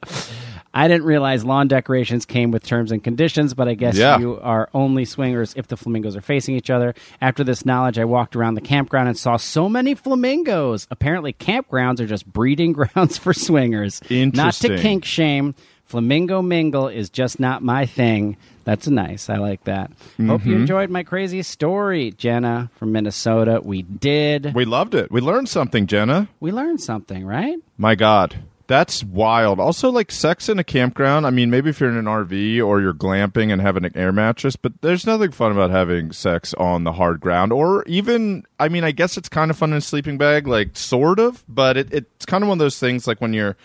I 0.72 0.86
didn't 0.86 1.04
realize 1.04 1.44
lawn 1.44 1.66
decorations 1.68 2.24
came 2.24 2.52
with 2.52 2.62
terms 2.62 2.92
and 2.92 3.02
conditions, 3.02 3.54
but 3.54 3.66
I 3.66 3.74
guess 3.74 3.96
Yeah. 3.96 4.18
you 4.18 4.38
are 4.40 4.68
only 4.72 5.04
swingers 5.04 5.52
if 5.56 5.66
the 5.66 5.76
flamingos 5.76 6.14
are 6.16 6.20
facing 6.20 6.54
each 6.56 6.70
other. 6.70 6.94
After 7.20 7.42
this 7.42 7.66
knowledge, 7.66 7.98
I 7.98 8.04
walked 8.04 8.36
around 8.36 8.54
the 8.54 8.60
campground 8.60 9.08
and 9.08 9.18
saw 9.18 9.36
so 9.36 9.68
many 9.68 9.94
flamingos. 9.96 10.86
Apparently, 10.90 11.32
campgrounds 11.32 11.98
are 12.00 12.06
just 12.06 12.24
breeding 12.24 12.72
grounds 12.78 13.18
for 13.18 13.32
swingers. 13.34 14.00
Not 14.10 14.54
to 14.54 14.78
kink 14.78 15.04
shame. 15.04 15.54
Flamingo 15.84 16.40
mingle 16.40 16.86
is 16.86 17.10
just 17.10 17.40
not 17.40 17.64
my 17.64 17.84
thing. 17.84 18.36
That's 18.62 18.86
nice. 18.86 19.28
I 19.28 19.38
like 19.38 19.64
that. 19.64 19.90
Hope 20.24 20.42
Mm-hmm. 20.42 20.48
you 20.50 20.54
enjoyed 20.56 20.88
my 20.88 21.02
crazy 21.02 21.42
story, 21.42 22.12
Jenna 22.12 22.70
from 22.76 22.92
Minnesota. 22.92 23.60
We 23.64 23.82
did. 23.82 24.54
we 24.54 24.64
loved 24.64 24.94
it. 24.94 25.10
We 25.10 25.20
learned 25.20 25.48
something, 25.48 25.88
Jenna. 25.88 26.28
We 26.38 26.52
learned 26.52 26.80
something, 26.80 27.26
right? 27.26 27.56
My 27.76 27.96
God. 27.96 28.36
That's 28.70 29.02
wild. 29.02 29.58
Also, 29.58 29.90
like 29.90 30.12
sex 30.12 30.48
in 30.48 30.60
a 30.60 30.62
campground. 30.64 31.26
I 31.26 31.30
mean, 31.30 31.50
maybe 31.50 31.70
if 31.70 31.80
you're 31.80 31.90
in 31.90 31.96
an 31.96 32.04
RV 32.04 32.64
or 32.64 32.80
you're 32.80 32.94
glamping 32.94 33.52
and 33.52 33.60
having 33.60 33.84
an 33.84 33.90
air 33.96 34.12
mattress, 34.12 34.54
but 34.54 34.80
there's 34.80 35.04
nothing 35.04 35.32
fun 35.32 35.50
about 35.50 35.70
having 35.70 36.12
sex 36.12 36.54
on 36.54 36.84
the 36.84 36.92
hard 36.92 37.18
ground. 37.18 37.52
Or 37.52 37.82
even, 37.88 38.44
I 38.60 38.68
mean, 38.68 38.84
I 38.84 38.92
guess 38.92 39.16
it's 39.16 39.28
kind 39.28 39.50
of 39.50 39.58
fun 39.58 39.72
in 39.72 39.78
a 39.78 39.80
sleeping 39.80 40.18
bag, 40.18 40.46
like 40.46 40.76
sort 40.76 41.18
of, 41.18 41.42
but 41.48 41.76
it, 41.76 41.92
it's 41.92 42.24
kind 42.26 42.44
of 42.44 42.48
one 42.48 42.58
of 42.58 42.60
those 42.60 42.78
things 42.78 43.08
like 43.08 43.20
when 43.20 43.32
you're 43.32 43.56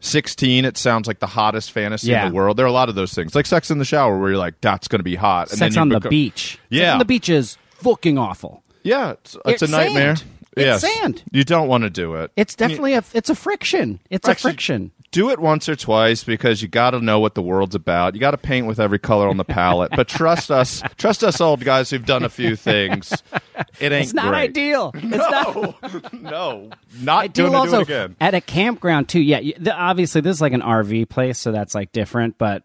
16, 0.00 0.64
it 0.64 0.76
sounds 0.76 1.06
like 1.06 1.20
the 1.20 1.26
hottest 1.28 1.70
fantasy 1.70 2.08
Yeah. 2.10 2.26
in 2.26 2.30
the 2.32 2.34
world. 2.34 2.56
There 2.56 2.66
are 2.66 2.68
a 2.68 2.72
lot 2.72 2.88
of 2.88 2.96
those 2.96 3.12
things, 3.14 3.36
like 3.36 3.46
sex 3.46 3.70
in 3.70 3.78
the 3.78 3.84
shower, 3.84 4.18
where 4.18 4.30
you're 4.30 4.38
like, 4.38 4.60
that's 4.60 4.88
going 4.88 4.98
to 5.00 5.04
be 5.04 5.14
hot. 5.14 5.50
Sex 5.50 5.60
then 5.60 5.72
you 5.74 5.80
on 5.80 5.88
the 5.90 6.00
beach. 6.00 6.52
Sex 6.54 6.62
Yeah. 6.70 6.94
on 6.94 6.98
the 6.98 7.04
beach 7.04 7.28
is 7.28 7.56
fucking 7.76 8.18
awful. 8.18 8.64
Yeah, 8.82 9.12
it's, 9.12 9.36
it's, 9.44 9.62
It's 9.62 9.72
a 9.72 9.76
nightmare. 9.76 10.16
sand. 10.16 10.28
It's 10.58 10.82
yes. 10.82 10.94
sand. 10.98 11.22
You 11.32 11.44
don't 11.44 11.68
want 11.68 11.84
to 11.84 11.90
do 11.90 12.14
it. 12.14 12.30
It's 12.36 12.54
definitely 12.54 12.94
a 12.94 13.04
it's 13.14 13.30
a 13.30 13.34
friction. 13.34 14.00
It's 14.10 14.28
Actually, 14.28 14.50
a 14.50 14.52
friction. 14.52 14.92
do 15.10 15.30
it 15.30 15.38
once 15.38 15.68
or 15.68 15.76
twice 15.76 16.24
because 16.24 16.60
you 16.62 16.68
got 16.68 16.90
to 16.90 17.00
know 17.00 17.18
what 17.20 17.34
the 17.34 17.42
world's 17.42 17.74
about. 17.74 18.14
You 18.14 18.20
got 18.20 18.32
to 18.32 18.38
paint 18.38 18.66
with 18.66 18.78
every 18.80 18.98
color 18.98 19.28
on 19.28 19.36
the 19.36 19.44
palette. 19.44 19.92
but 19.96 20.08
trust 20.08 20.50
us, 20.50 20.82
trust 20.98 21.22
us 21.24 21.40
old 21.40 21.64
guys 21.64 21.90
who've 21.90 22.04
done 22.04 22.24
a 22.24 22.28
few 22.28 22.56
things. 22.56 23.12
It 23.80 23.92
ain't 23.92 24.04
It's 24.04 24.14
not 24.14 24.28
great. 24.28 24.50
ideal. 24.50 24.90
It's 24.94 25.16
not. 25.16 25.54
No, 25.54 25.74
no, 26.12 26.70
not 27.00 27.24
I 27.24 27.26
do 27.28 27.52
also 27.54 27.76
do 27.76 27.80
it 27.80 27.82
again. 27.82 28.16
at 28.20 28.34
a 28.34 28.40
campground 28.40 29.08
too. 29.08 29.20
Yeah, 29.20 29.38
you- 29.40 29.54
the, 29.58 29.74
obviously 29.74 30.20
this 30.20 30.36
is 30.36 30.40
like 30.40 30.52
an 30.52 30.62
RV 30.62 31.08
place, 31.08 31.38
so 31.38 31.52
that's 31.52 31.74
like 31.74 31.92
different. 31.92 32.38
But 32.38 32.64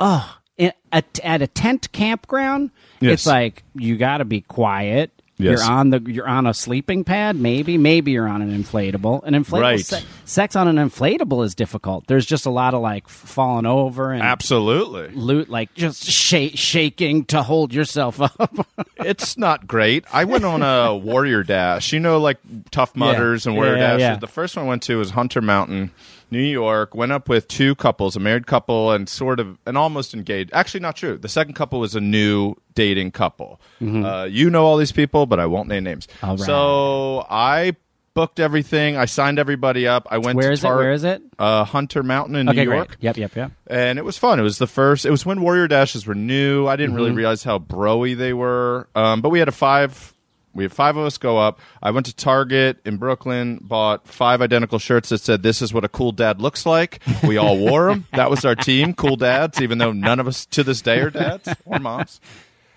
oh, 0.00 0.36
in, 0.56 0.72
at, 0.92 1.18
at 1.22 1.42
a 1.42 1.46
tent 1.46 1.90
campground, 1.92 2.70
Yes. 3.00 3.12
it's 3.12 3.26
like 3.26 3.62
you 3.74 3.96
got 3.96 4.18
to 4.18 4.24
be 4.24 4.40
quiet. 4.40 5.12
Yes. 5.40 5.60
You're 5.60 5.70
on 5.70 5.90
the 5.90 6.00
you're 6.00 6.26
on 6.26 6.46
a 6.46 6.52
sleeping 6.54 7.04
pad. 7.04 7.36
Maybe 7.36 7.78
maybe 7.78 8.10
you're 8.10 8.26
on 8.28 8.42
an 8.42 8.50
inflatable. 8.50 9.22
An 9.24 9.34
inflatable 9.34 9.60
Right. 9.60 9.84
se- 9.86 10.04
sex 10.24 10.56
on 10.56 10.66
an 10.66 10.76
inflatable 10.76 11.44
is 11.44 11.54
difficult. 11.54 12.08
There's 12.08 12.26
just 12.26 12.44
a 12.44 12.50
lot 12.50 12.74
of 12.74 12.82
like 12.82 13.08
falling 13.08 13.64
over 13.64 14.10
and 14.12 14.20
Absolutely, 14.22 15.08
loot 15.14 15.48
like 15.48 15.72
just 15.74 16.02
sh- 16.04 16.50
shaking 16.58 17.24
to 17.26 17.42
hold 17.44 17.72
yourself 17.72 18.20
up. 18.40 18.66
it's 18.96 19.38
not 19.38 19.68
great. 19.68 20.04
I 20.12 20.24
went 20.24 20.44
on 20.44 20.62
a 20.62 20.96
warrior 21.02 21.44
dash. 21.44 21.92
You 21.92 22.00
know, 22.00 22.18
like 22.18 22.38
tough 22.72 22.96
mudders 22.96 23.46
and 23.46 23.54
warrior 23.54 23.76
Yeah, 23.76 23.78
yeah, 23.78 23.86
dashes. 23.86 24.00
yeah. 24.00 24.16
The 24.16 24.26
first 24.26 24.56
one 24.56 24.64
I 24.66 24.68
went 24.68 24.82
to 24.84 24.98
was 24.98 25.10
Hunter 25.10 25.40
Mountain. 25.40 25.92
New 26.30 26.42
York, 26.42 26.94
went 26.94 27.12
up 27.12 27.28
with 27.28 27.48
two 27.48 27.74
couples, 27.74 28.16
a 28.16 28.20
married 28.20 28.46
couple 28.46 28.92
and 28.92 29.08
sort 29.08 29.40
of 29.40 29.58
an 29.66 29.76
almost 29.76 30.14
engaged. 30.14 30.50
Actually, 30.52 30.80
not 30.80 30.96
true. 30.96 31.16
The 31.16 31.28
second 31.28 31.54
couple 31.54 31.80
was 31.80 31.94
a 31.94 32.00
new 32.00 32.54
dating 32.74 33.12
couple. 33.12 33.60
Uh, 33.80 34.26
you 34.30 34.50
know 34.50 34.64
all 34.64 34.76
these 34.76 34.92
people, 34.92 35.26
but 35.26 35.40
I 35.40 35.46
won't 35.46 35.68
name 35.68 35.84
names. 35.84 36.06
Mm-hmm. 36.20 36.26
Right. 36.30 36.40
So 36.40 37.26
I 37.30 37.76
booked 38.14 38.40
everything. 38.40 38.96
I 38.96 39.04
signed 39.04 39.38
everybody 39.38 39.86
up. 39.86 40.08
I 40.10 40.18
went 40.18 40.36
Where 40.36 40.48
to 40.48 40.52
is 40.52 40.64
it? 40.64 40.68
Where 40.68 40.92
is 40.92 41.04
it? 41.04 41.22
Uh, 41.38 41.62
Hunter 41.64 42.02
Mountain 42.02 42.34
in 42.36 42.48
okay, 42.48 42.64
New 42.64 42.72
York 42.72 42.88
great. 42.88 42.98
Yep, 43.02 43.16
yep, 43.16 43.36
yep. 43.36 43.52
and 43.68 43.98
it 43.98 44.04
was 44.04 44.18
fun. 44.18 44.40
It 44.40 44.42
was 44.42 44.58
the 44.58 44.66
first. 44.66 45.06
It 45.06 45.10
was 45.10 45.24
when 45.24 45.40
Warrior 45.40 45.68
Dashes 45.68 46.04
were 46.06 46.14
new. 46.16 46.66
I 46.66 46.74
didn't 46.76 46.90
Mm-hmm. 46.90 46.96
really 46.96 47.12
realize 47.12 47.44
how 47.44 47.58
broy 47.60 48.16
they 48.16 48.32
were. 48.32 48.88
Um, 48.94 49.20
but 49.20 49.28
we 49.30 49.38
had 49.38 49.46
a 49.48 49.52
five. 49.52 50.14
We 50.58 50.64
had 50.64 50.72
five 50.72 50.96
of 50.96 51.06
us 51.06 51.18
go 51.18 51.38
up. 51.38 51.60
I 51.80 51.92
went 51.92 52.06
to 52.06 52.14
Target 52.16 52.78
in 52.84 52.96
Brooklyn, 52.96 53.58
bought 53.62 54.08
five 54.08 54.42
identical 54.42 54.80
shirts 54.80 55.08
that 55.10 55.18
said, 55.20 55.42
"This 55.44 55.62
is 55.62 55.72
what 55.72 55.84
a 55.84 55.88
cool 55.88 56.10
dad 56.10 56.40
looks 56.40 56.66
like." 56.66 57.00
We 57.22 57.36
all 57.36 57.56
wore 57.56 57.86
them. 57.90 58.06
That 58.12 58.28
was 58.28 58.44
our 58.44 58.56
team, 58.56 58.92
cool 58.94 59.14
dads. 59.16 59.60
Even 59.62 59.78
though 59.78 59.92
none 59.92 60.18
of 60.18 60.26
us 60.26 60.44
to 60.46 60.64
this 60.64 60.82
day 60.82 60.98
are 60.98 61.10
dads 61.10 61.48
or 61.64 61.78
moms. 61.78 62.20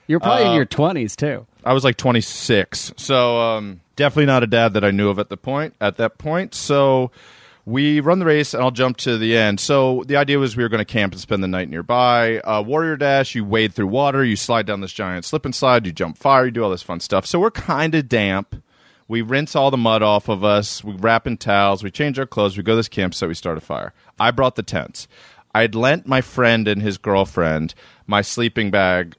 You're 0.08 0.20
probably 0.20 0.46
in 0.46 0.52
Uh, 0.52 0.56
your 0.56 0.66
twenties 0.66 1.16
too. 1.16 1.48
I 1.64 1.74
was 1.74 1.84
like 1.84 1.98
26. 1.98 2.94
So 2.98 3.40
um, 3.40 3.82
definitely 3.96 4.26
not 4.28 4.44
a 4.44 4.48
dad 4.48 4.74
that 4.74 4.84
I 4.84 4.92
knew 4.92 5.10
of 5.10 5.18
at 5.20 5.30
the 5.30 5.38
point 5.38 5.74
at 5.82 5.98
that 5.98 6.18
point. 6.18 6.54
So 6.54 7.10
we 7.72 8.02
run 8.02 8.20
the 8.20 8.26
race, 8.26 8.54
and 8.54 8.62
I'll 8.62 8.72
jump 8.72 8.98
to 8.98 9.18
the 9.18 9.38
end. 9.38 9.60
So 9.60 10.04
the 10.06 10.18
idea 10.18 10.38
was 10.38 10.58
we 10.58 10.64
were 10.64 10.70
going 10.70 10.80
to 10.80 10.86
camp 10.86 11.14
and 11.14 11.22
spend 11.22 11.42
the 11.42 11.48
night 11.48 11.70
nearby. 11.70 12.40
Uh, 12.40 12.62
Warrior 12.62 12.98
Dash, 12.98 13.34
you 13.34 13.46
wade 13.46 13.74
through 13.74 13.88
water, 13.88 14.24
you 14.26 14.36
slide 14.36 14.66
down 14.66 14.82
this 14.82 14.92
giant 14.92 15.24
slip 15.26 15.46
and 15.46 15.56
slide, 15.56 15.86
you 15.86 15.94
jump 15.94 16.18
fire, 16.18 16.46
you 16.46 16.52
do 16.52 16.64
all 16.64 16.70
this 16.70 16.84
fun 16.84 17.00
stuff. 17.00 17.26
So 17.26 17.40
we're 17.40 17.52
kind 17.52 17.96
of 17.96 18.10
damp. 18.10 18.62
We 19.08 19.22
rinse 19.22 19.56
all 19.56 19.72
the 19.72 19.78
mud 19.78 20.04
off 20.04 20.30
of 20.30 20.44
us. 20.44 20.84
We 20.84 20.94
wrap 20.94 21.28
in 21.28 21.38
towels. 21.38 21.84
We 21.84 21.92
change 21.92 22.20
our 22.20 22.26
clothes. 22.26 22.58
We 22.58 22.64
go 22.64 22.74
to 22.74 22.78
this 22.78 22.88
campsite. 22.90 23.30
We 23.30 23.36
start 23.36 23.58
a 23.58 23.62
fire. 23.62 23.94
I 24.20 24.32
brought 24.32 24.56
the 24.56 24.64
tents. 24.64 25.08
I'd 25.54 25.76
lent 25.76 26.08
my 26.08 26.22
friend 26.22 26.68
and 26.68 26.82
his 26.82 26.98
girlfriend 26.98 27.74
my 28.08 28.22
sleeping 28.22 28.72
bag 28.72 29.16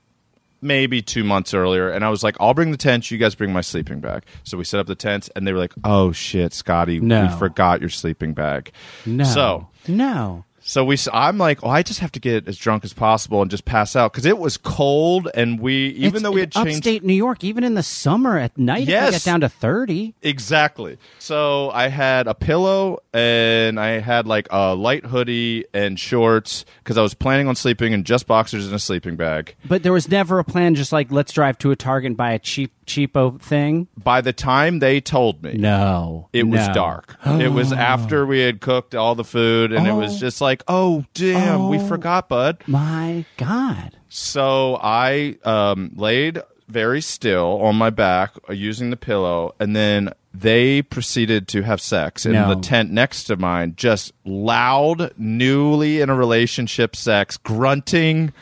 maybe 0.63 1.03
two 1.03 1.25
months 1.25 1.53
earlier, 1.53 1.91
and 1.91 2.05
I 2.05 2.09
was 2.09 2.23
like, 2.23 2.37
"I'll 2.41 2.55
bring 2.55 2.71
the 2.71 2.77
tents. 2.77 3.11
You 3.11 3.19
guys 3.19 3.35
bring 3.35 3.53
my 3.53 3.61
sleeping 3.61 4.01
bag." 4.01 4.23
So 4.45 4.57
we 4.57 4.65
set 4.65 4.81
up 4.81 4.87
the 4.87 4.95
tents, 4.95 5.29
and 5.37 5.47
they 5.47 5.53
were 5.53 5.59
like, 5.59 5.75
"Oh 5.85 6.13
shit, 6.13 6.53
Scotty, 6.55 7.01
No. 7.01 7.27
we 7.27 7.37
forgot 7.39 7.81
your 7.81 7.91
sleeping 7.91 8.33
bag." 8.33 8.73
No. 9.05 9.25
So 9.25 9.69
no. 9.89 10.45
So 10.65 10.85
we, 10.85 10.97
I'm 11.13 11.39
like, 11.39 11.63
oh, 11.65 11.69
I 11.69 11.83
just 11.83 12.01
have 12.01 12.13
to 12.13 12.21
get 12.21 12.47
as 12.49 12.57
drunk 12.57 12.85
as 12.85 12.93
possible 12.93 13.43
and 13.43 13.51
just 13.51 13.65
pass 13.65 13.95
out 13.97 14.13
because 14.13 14.27
it 14.27 14.39
was 14.39 14.57
cold, 14.57 15.29
and 15.35 15.61
we, 15.61 15.89
even 15.89 16.07
It's- 16.07 16.23
though 16.23 16.31
we 16.33 16.41
had 16.41 16.53
changed, 16.53 16.79
upstate 16.79 17.05
New 17.05 17.13
York, 17.15 17.43
even 17.45 17.65
in 17.65 17.75
the 17.75 17.83
summer 17.83 18.39
at 18.39 18.57
night, 18.57 18.87
Yes. 18.87 19.11
get 19.13 19.25
down 19.25 19.41
to 19.41 19.49
thirty. 19.49 20.15
Exactly. 20.23 20.99
So 21.19 21.71
I 21.71 21.89
had 21.89 22.27
a 22.27 22.35
pillow 22.35 22.99
and 23.15 23.79
I 23.81 24.01
had 24.01 24.27
like 24.27 24.47
a 24.51 24.75
light 24.75 25.07
hoodie 25.07 25.65
and 25.73 25.99
shorts 25.99 26.65
because 26.83 26.99
I 26.99 27.03
was 27.03 27.15
planning 27.15 27.49
on 27.49 27.55
sleeping 27.57 27.93
in 27.93 28.05
just 28.05 28.27
boxers 28.27 28.67
and 28.67 28.75
a 28.75 28.79
sleeping 28.79 29.17
bag. 29.17 29.55
But 29.67 29.83
there 29.83 29.93
was 29.93 30.09
never 30.09 30.39
a 30.39 30.45
plan. 30.45 30.75
Just 30.75 30.93
like 30.93 31.11
let's 31.13 31.33
drive 31.33 31.59
to 31.59 31.71
a 31.71 31.77
Target 31.77 32.09
and 32.09 32.17
buy 32.17 32.33
a 32.33 32.39
cheap 32.39 32.73
cheapo 32.87 33.41
thing. 33.41 33.87
By 33.97 34.21
the 34.21 34.33
time 34.33 34.81
they 34.81 35.01
told 35.01 35.43
me, 35.43 35.55
No, 35.55 36.29
it 36.33 36.49
was 36.49 36.67
dark. 36.75 37.17
it 37.25 37.53
was 37.53 37.73
after 37.93 38.27
we 38.27 38.41
had 38.41 38.61
cooked 38.61 38.95
all 38.95 39.15
the 39.15 39.25
food 39.25 39.73
and 39.73 39.87
it 39.87 39.93
was 39.93 40.17
Oh. 40.17 40.19
just 40.19 40.41
like, 40.41 40.52
oh 40.69 41.05
damn, 41.15 41.69
we 41.69 41.79
Oh. 41.79 41.87
forgot, 41.87 42.29
bud. 42.29 42.59
My 42.67 43.25
God. 43.39 43.97
So 44.09 44.79
I 44.83 45.37
um, 45.45 45.93
laid 45.97 46.43
very 46.69 47.01
still 47.01 47.61
on 47.63 47.77
my 47.77 47.91
back 47.91 48.33
uh, 48.49 48.53
using 48.53 48.91
the 48.91 48.97
pillow, 48.97 49.55
and 49.59 49.75
then 49.75 50.11
they 50.35 50.83
proceeded 50.83 51.47
to 51.49 51.63
have 51.63 51.81
sex 51.81 52.25
in 52.27 52.33
No. 52.33 52.55
the 52.55 52.61
tent 52.61 52.91
next 52.91 53.25
to 53.25 53.37
mine. 53.37 53.75
Just 53.77 54.13
loud, 54.25 55.13
newly 55.19 56.01
in 56.01 56.09
a 56.11 56.15
relationship 56.15 56.95
sex, 56.97 57.37
grunting. 57.37 58.33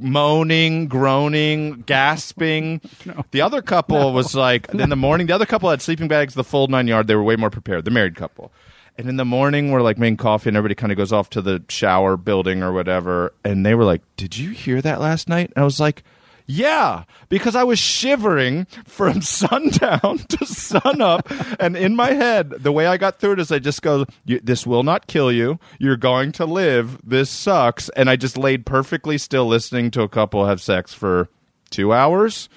Moaning, 0.00 0.86
groaning, 0.86 1.82
gasping. 1.84 2.80
The 3.32 3.40
other 3.40 3.60
couple 3.60 4.12
was 4.12 4.32
like, 4.34 4.72
in 4.72 4.90
the 4.90 4.96
morning, 4.96 5.26
the 5.26 5.32
other 5.34 5.44
couple 5.46 5.68
had 5.70 5.82
sleeping 5.82 6.06
bags, 6.06 6.34
the 6.34 6.44
full 6.44 6.68
nine 6.68 6.86
yard. 6.86 7.08
They 7.08 7.16
were 7.16 7.22
way 7.24 7.34
more 7.34 7.50
prepared. 7.50 7.84
The 7.84 7.90
married 7.90 8.14
couple. 8.14 8.52
And 8.98 9.08
in 9.08 9.16
the 9.16 9.24
morning, 9.24 9.70
we're 9.70 9.80
like 9.82 9.96
making 9.96 10.16
coffee, 10.16 10.50
and 10.50 10.56
everybody 10.56 10.74
kind 10.74 10.90
of 10.90 10.98
goes 10.98 11.12
off 11.12 11.30
to 11.30 11.40
the 11.40 11.62
shower 11.68 12.16
building 12.16 12.62
or 12.64 12.72
whatever. 12.72 13.32
And 13.44 13.64
they 13.64 13.74
were 13.76 13.84
like, 13.84 14.02
"Did 14.16 14.36
you 14.36 14.50
hear 14.50 14.82
that 14.82 15.00
last 15.00 15.28
night?" 15.28 15.52
And 15.54 15.62
I 15.62 15.64
was 15.64 15.78
like, 15.78 16.02
"Yeah," 16.46 17.04
because 17.28 17.54
I 17.54 17.62
was 17.62 17.78
shivering 17.78 18.66
from 18.86 19.22
sundown 19.22 20.18
to 20.28 20.44
sunup, 20.44 21.30
and 21.60 21.76
in 21.76 21.94
my 21.94 22.10
head, 22.12 22.50
the 22.50 22.72
way 22.72 22.88
I 22.88 22.96
got 22.96 23.20
through 23.20 23.34
it 23.34 23.38
is 23.38 23.52
I 23.52 23.60
just 23.60 23.82
go, 23.82 24.04
"This 24.26 24.66
will 24.66 24.82
not 24.82 25.06
kill 25.06 25.30
you. 25.30 25.60
You're 25.78 25.96
going 25.96 26.32
to 26.32 26.44
live. 26.44 26.98
This 27.04 27.30
sucks." 27.30 27.88
And 27.90 28.10
I 28.10 28.16
just 28.16 28.36
laid 28.36 28.66
perfectly 28.66 29.16
still, 29.16 29.46
listening 29.46 29.92
to 29.92 30.02
a 30.02 30.08
couple 30.08 30.46
have 30.46 30.60
sex 30.60 30.92
for 30.92 31.28
two 31.70 31.92
hours, 31.92 32.48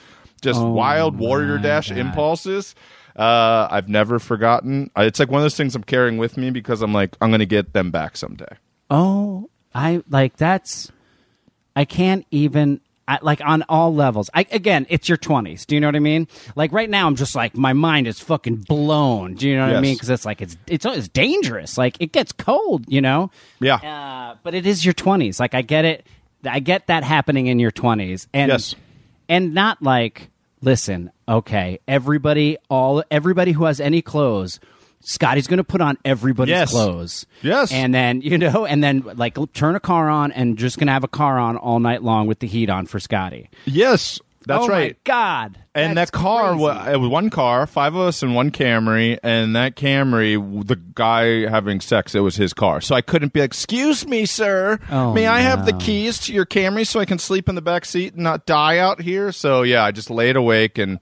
just 0.42 0.60
Oh 0.60 0.72
wild 0.72 1.20
warrior 1.20 1.60
dash 1.60 1.90
God. 1.90 2.00
impulses. 2.00 2.74
Uh, 3.22 3.68
I've 3.70 3.88
never 3.88 4.18
forgotten. 4.20 4.90
It's 4.98 5.20
like 5.20 5.30
one 5.30 5.40
of 5.42 5.44
those 5.44 5.56
things 5.56 5.76
I'm 5.76 5.84
carrying 5.84 6.18
with 6.18 6.38
me 6.38 6.50
because 6.50 6.82
I'm 6.82 6.92
like, 6.94 7.16
I'm 7.22 7.30
going 7.30 7.40
to 7.40 7.46
get 7.46 7.74
them 7.74 7.92
back 7.92 8.18
someday. 8.18 8.58
Oh, 8.90 9.50
I 9.76 10.02
like 10.10 10.38
that's. 10.38 10.92
I 11.76 11.86
can't 11.86 12.26
even. 12.32 12.82
I, 13.08 13.20
like 13.22 13.42
on 13.44 13.64
all 13.68 13.94
levels. 13.94 14.30
I, 14.34 14.46
again, 14.52 14.86
it's 14.90 15.10
your 15.10 15.18
twenties. 15.18 15.66
Do 15.66 15.76
you 15.76 15.82
know 15.82 15.88
what 15.88 15.96
I 15.98 16.00
mean? 16.00 16.28
Like 16.56 16.72
right 16.72 16.90
now, 16.90 17.08
I'm 17.08 17.16
just 17.16 17.36
like 17.36 17.56
my 17.56 17.74
mind 17.74 18.08
is 18.08 18.20
fucking 18.20 18.58
blown. 18.68 19.36
Do 19.36 19.50
you 19.50 19.56
know 19.58 19.68
what 19.68 19.76
I 19.76 19.82
mean? 19.82 19.96
Because 19.96 20.10
it's 20.10 20.26
like 20.26 20.42
it's 20.42 20.56
it's 20.68 20.86
it's 20.86 21.10
dangerous. 21.10 21.78
Like 21.78 21.98
it 22.00 22.14
gets 22.14 22.32
cold. 22.32 22.86
You 22.88 23.02
know. 23.02 23.30
Yeah. 23.60 23.76
Uh, 23.76 24.38
but 24.44 24.54
it 24.56 24.66
is 24.66 24.84
your 24.86 24.94
twenties. 24.94 25.40
Like 25.40 25.54
I 25.54 25.62
get 25.62 25.84
it. 25.86 26.08
I 26.44 26.60
get 26.60 26.88
that 26.88 27.04
happening 27.04 27.46
in 27.48 27.60
your 27.60 27.72
twenties. 27.72 28.28
And 28.34 28.50
Yes. 28.50 28.74
and 29.30 29.54
not 29.54 29.84
like 29.84 30.31
listen 30.62 31.12
okay 31.28 31.80
everybody 31.88 32.58
all 32.70 33.04
everybody 33.12 33.52
who 33.52 33.64
has 33.66 33.80
any 33.80 34.02
clothes 34.02 34.60
scotty's 35.02 35.48
going 35.48 35.58
to 35.58 35.64
put 35.64 35.82
on 35.82 35.98
everybody's 36.06 36.52
Yes. 36.52 36.70
clothes 36.72 37.26
Yes. 37.42 37.72
and 37.72 37.94
then 37.94 38.22
you 38.22 38.38
know 38.38 38.66
and 38.66 38.84
then 38.84 39.02
like 39.16 39.38
turn 39.54 39.76
a 39.76 39.80
car 39.80 40.10
on 40.10 40.32
and 40.32 40.58
just 40.58 40.78
going 40.78 40.88
to 40.88 40.94
have 40.94 41.04
a 41.04 41.08
car 41.08 41.40
on 41.40 41.58
all 41.58 41.80
night 41.80 42.04
long 42.04 42.28
with 42.28 42.40
the 42.40 42.48
heat 42.48 42.70
on 42.70 42.86
for 42.86 43.00
scotty 43.00 43.50
Yes, 43.66 44.20
that's 44.46 44.64
oh 44.66 44.68
right. 44.68 44.92
my 44.92 44.96
god 45.04 45.58
And 45.76 45.98
that 45.98 46.12
car, 46.12 46.50
crazy. 46.56 46.92
it 46.92 46.98
was 47.00 47.10
one 47.10 47.30
car, 47.30 47.66
five 47.68 47.94
of 47.96 48.02
us 48.02 48.24
in 48.24 48.34
one 48.34 48.52
Camry, 48.52 49.18
and 49.24 49.56
that 49.56 49.76
Camry, 49.76 50.36
the 50.68 50.76
guy 50.76 51.48
having 51.50 51.80
sex, 51.80 52.14
it 52.16 52.20
was 52.20 52.36
his 52.36 52.54
car. 52.54 52.82
So 52.82 52.94
I 52.96 53.02
couldn't 53.02 53.32
be 53.34 53.40
like, 53.42 53.52
"Excuse 53.52 54.06
me, 54.08 54.26
sir, 54.26 54.80
Oh, 54.90 55.14
may 55.14 55.28
I 55.28 55.40
have 55.42 55.66
the 55.66 55.74
keys 55.74 56.18
to 56.26 56.34
your 56.34 56.46
Camry 56.46 56.86
so 56.86 57.00
I 57.00 57.06
can 57.06 57.20
sleep 57.20 57.48
in 57.48 57.56
the 57.56 57.62
back 57.62 57.86
seat 57.86 58.16
and 58.16 58.24
not 58.24 58.46
die 58.46 58.78
out 58.80 59.02
here?" 59.02 59.32
So 59.32 59.62
yeah, 59.62 59.84
I 59.86 59.92
just 59.92 60.10
laid 60.10 60.36
awake 60.36 60.78
and 60.78 61.00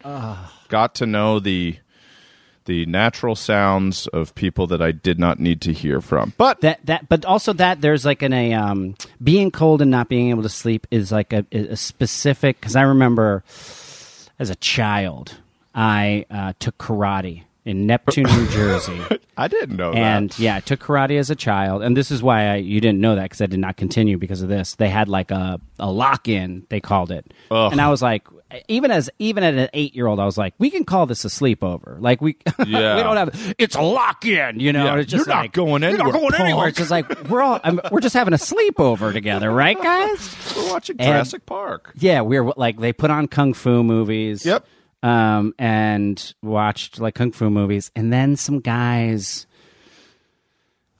got 0.67 0.95
to 0.95 1.05
know 1.05 1.39
the 1.39 1.77
the 2.69 2.85
natural 2.85 3.35
sounds 3.35 4.05
of 4.07 4.35
people 4.35 4.67
that 4.67 4.79
I 4.79 4.91
did 4.91 5.17
not 5.17 5.39
need 5.39 5.59
to 5.61 5.73
hear 5.73 6.01
from. 6.01 6.33
But 6.37 6.61
that 6.61 6.85
that 6.85 7.09
but 7.09 7.25
also 7.25 7.51
that 7.53 7.81
there's 7.81 8.05
like 8.05 8.21
an 8.21 8.31
a 8.31 8.53
um 8.53 8.95
being 9.23 9.49
cold 9.49 9.81
and 9.81 9.89
not 9.89 10.07
being 10.07 10.29
able 10.29 10.43
to 10.43 10.49
sleep 10.49 10.85
is 10.91 11.11
like 11.11 11.33
a, 11.33 11.43
a 11.51 11.75
specific 11.75 12.59
because 12.59 12.75
i 12.75 12.83
remember 12.83 13.43
as 14.37 14.49
a 14.51 14.55
child 14.55 15.37
i 15.73 16.25
uh, 16.29 16.53
took 16.59 16.77
karate 16.77 17.43
in 17.65 17.87
neptune 17.87 18.23
new 18.25 18.47
jersey 18.51 19.01
I 19.35 19.47
didn't 19.47 19.77
know 19.77 19.91
and 19.93 20.29
that. 20.29 20.39
yeah 20.39 20.55
i 20.57 20.59
took 20.59 20.79
karate 20.79 21.17
as 21.17 21.29
a 21.29 21.35
child 21.35 21.81
and 21.81 21.97
this 21.97 22.11
is 22.11 22.21
why 22.21 22.47
I, 22.47 22.55
you 22.57 22.79
didn't 22.79 23.01
know 23.01 23.15
that 23.15 23.23
because 23.23 23.41
i 23.41 23.45
did 23.47 23.59
not 23.59 23.77
continue 23.77 24.17
because 24.17 24.41
of 24.41 24.49
this 24.49 24.75
they 24.75 24.89
had 24.89 25.09
like 25.09 25.31
a, 25.31 25.59
a 25.79 25.91
lock-in 25.91 26.65
they 26.69 26.79
called 26.79 27.11
it 27.11 27.25
Ugh. 27.51 27.71
and 27.71 27.81
i 27.81 27.89
was 27.89 28.01
like 28.01 28.27
even 28.67 28.89
as 28.91 29.09
even 29.19 29.43
at 29.43 29.53
an 29.53 29.69
eight 29.73 29.95
year 29.95 30.07
old 30.07 30.19
i 30.19 30.25
was 30.25 30.37
like 30.37 30.53
we 30.57 30.69
can 30.71 30.83
call 30.83 31.05
this 31.05 31.23
a 31.23 31.27
sleepover. 31.27 32.01
Like 32.01 32.19
we 32.21 32.35
Yeah. 32.65 32.95
we 32.95 33.03
don't 33.03 33.17
have 33.17 33.55
it's 33.59 33.75
a 33.75 33.81
lock-in 33.81 34.59
you 34.59 34.73
know? 34.73 34.85
Yeah, 34.85 34.95
it's 34.97 35.11
just 35.11 35.27
you're 35.27 35.35
not 35.35 35.41
like, 35.41 35.53
going 35.53 35.83
you're 35.83 35.91
not 35.97 36.07
anywhere, 36.07 36.29
going 36.29 36.41
anywhere. 36.41 36.67
It's 36.69 36.77
just 36.77 36.91
like 36.91 37.29
we're 37.29 37.41
all 37.41 37.59
I'm, 37.63 37.79
we're 37.91 37.99
just 38.01 38.15
having 38.15 38.33
a 38.33 38.37
sleepover 38.37 39.13
together 39.13 39.51
right 39.51 39.79
guys? 39.83 40.35
We're 40.57 40.69
watching 40.71 40.95
And- 40.99 41.07
Jurassic 41.07 41.45
Park. 41.45 41.91
yeah 41.95 42.21
we're 42.21 42.51
like 42.57 42.79
they 42.79 42.91
put 42.93 43.11
on 43.11 43.27
kung 43.27 43.53
fu 43.53 43.83
movies. 43.83 44.45
Yep. 44.45 44.65
um 45.03 45.53
and 45.59 46.33
watched 46.41 46.99
like 46.99 47.15
kung 47.15 47.31
fu 47.31 47.49
movies. 47.49 47.91
And 47.95 48.11
then 48.11 48.35
some 48.35 48.59
guys 48.61 49.45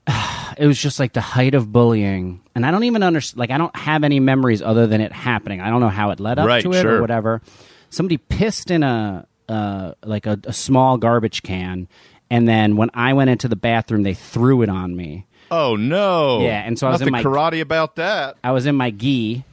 it 0.60 0.68
was 0.68 0.78
just 0.80 1.00
like 1.00 1.14
the 1.14 1.22
height 1.22 1.56
of 1.56 1.72
bullying 1.72 2.42
and 2.54 2.66
i 2.66 2.72
don't 2.72 2.84
even 2.84 3.02
understand 3.02 3.40
like 3.40 3.50
i 3.52 3.58
don't 3.58 3.76
have 3.76 4.04
any 4.04 4.20
memories 4.20 4.62
other 4.62 4.86
than 4.88 5.02
it 5.02 5.12
happening 5.12 5.62
i 5.62 5.70
don't 5.70 5.80
know 5.82 5.90
how 5.90 6.12
it 6.12 6.20
led 6.20 6.38
up 6.38 6.46
Right, 6.48 6.62
to 6.64 6.74
it 6.74 6.86
or 6.86 7.02
whatever 7.02 7.42
somebody 7.90 8.18
pissed 8.18 8.70
in 8.70 8.84
a 8.84 9.26
uh, 9.48 9.94
like 10.04 10.28
a, 10.28 10.38
a 10.44 10.54
small 10.54 10.98
garbage 10.98 11.42
can 11.42 11.88
and 12.30 12.48
then 12.48 12.76
when 12.76 12.90
i 12.94 13.14
went 13.14 13.30
into 13.32 13.48
the 13.48 13.56
bathroom 13.56 14.04
they 14.04 14.14
threw 14.14 14.62
it 14.62 14.70
on 14.70 14.96
me 14.96 15.26
Oh 15.52 15.76
no! 15.76 16.42
Yeah, 16.42 16.62
and 16.64 16.78
so 16.78 16.86
I 16.86 16.92
was 16.92 17.02
in 17.02 17.10
my- 17.12 17.24
karate 17.24 17.60
about 17.62 17.96
that. 17.96 18.36
I 18.44 18.52
was 18.52 18.68
in 18.68 18.76
my 18.76 18.92
gi, 18.92 19.44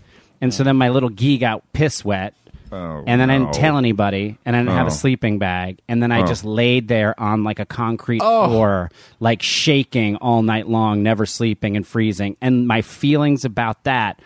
and 0.43 0.53
so 0.53 0.63
then 0.63 0.77
my 0.77 0.91
little 0.91 1.09
gi 1.09 1.39
got 1.39 1.73
piss 1.73 2.05
wet. 2.05 2.35
Oh, 2.77 3.05
and 3.07 3.21
then 3.21 3.31
I 3.31 3.39
no. 3.39 3.45
didn't 3.45 3.55
tell 3.55 3.79
anybody, 3.79 4.39
and 4.45 4.55
I 4.55 4.61
didn't 4.61 4.75
have 4.75 4.87
Oh. 4.87 4.89
a 4.89 4.93
sleeping 4.93 5.39
bag, 5.39 5.79
and 5.89 6.03
then 6.03 6.13
I 6.13 6.23
Oh. 6.23 6.27
just 6.27 6.45
laid 6.45 6.89
there 6.89 7.19
on 7.21 7.43
like 7.45 7.59
a 7.59 7.67
concrete 7.67 8.21
Oh. 8.23 8.49
floor, 8.49 8.91
like 9.21 9.43
shaking 9.43 10.17
all 10.17 10.43
night 10.43 10.69
long, 10.69 11.03
never 11.03 11.27
sleeping 11.27 11.77
and 11.77 11.87
freezing. 11.87 12.37
And 12.43 12.67
my 12.67 12.83
feelings 12.83 13.45
about 13.45 13.85
that 13.85 14.21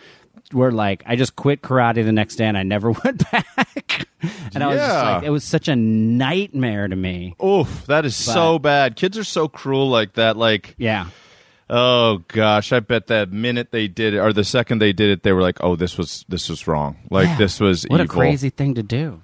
were 0.53 0.71
like, 0.71 1.01
I 1.05 1.15
just 1.15 1.35
quit 1.37 1.61
karate 1.61 2.03
the 2.03 2.11
next 2.11 2.35
day, 2.35 2.45
and 2.45 2.57
I 2.57 2.63
never 2.63 2.91
went 3.03 3.23
back. 3.31 4.07
and 4.53 4.63
I 4.63 4.67
was 4.67 4.77
just 4.77 4.89
Yeah. 4.93 5.15
like, 5.15 5.23
it 5.23 5.29
was 5.29 5.43
such 5.43 5.67
a 5.67 5.75
nightmare 5.75 6.87
to 6.87 6.95
me. 6.95 7.35
Oof, 7.43 7.85
that 7.87 8.05
is 8.05 8.15
so 8.15 8.59
bad. 8.59 8.95
Kids 8.95 9.17
are 9.17 9.23
so 9.23 9.47
cruel 9.47 9.89
like 9.89 10.13
that. 10.13 10.35
Like, 10.37 10.75
Yeah, 10.77 11.05
oh 11.71 12.23
gosh, 12.27 12.71
I 12.71 12.79
bet 12.81 13.07
that 13.07 13.31
minute 13.31 13.71
they 13.71 13.87
did 13.87 14.13
it, 14.13 14.19
or 14.19 14.31
the 14.33 14.43
second 14.43 14.79
they 14.79 14.93
did 14.93 15.09
it, 15.09 15.23
they 15.23 15.31
were 15.31 15.41
like, 15.41 15.57
"Oh, 15.63 15.75
this 15.75 15.97
was 15.97 16.25
this 16.29 16.49
was 16.49 16.67
wrong. 16.67 16.97
Like 17.09 17.25
Yeah. 17.27 17.37
this 17.37 17.59
was 17.59 17.83
what 17.87 18.01
evil." 18.01 18.05
a 18.05 18.19
crazy 18.19 18.49
thing 18.51 18.75
to 18.75 18.83
do. 18.83 19.21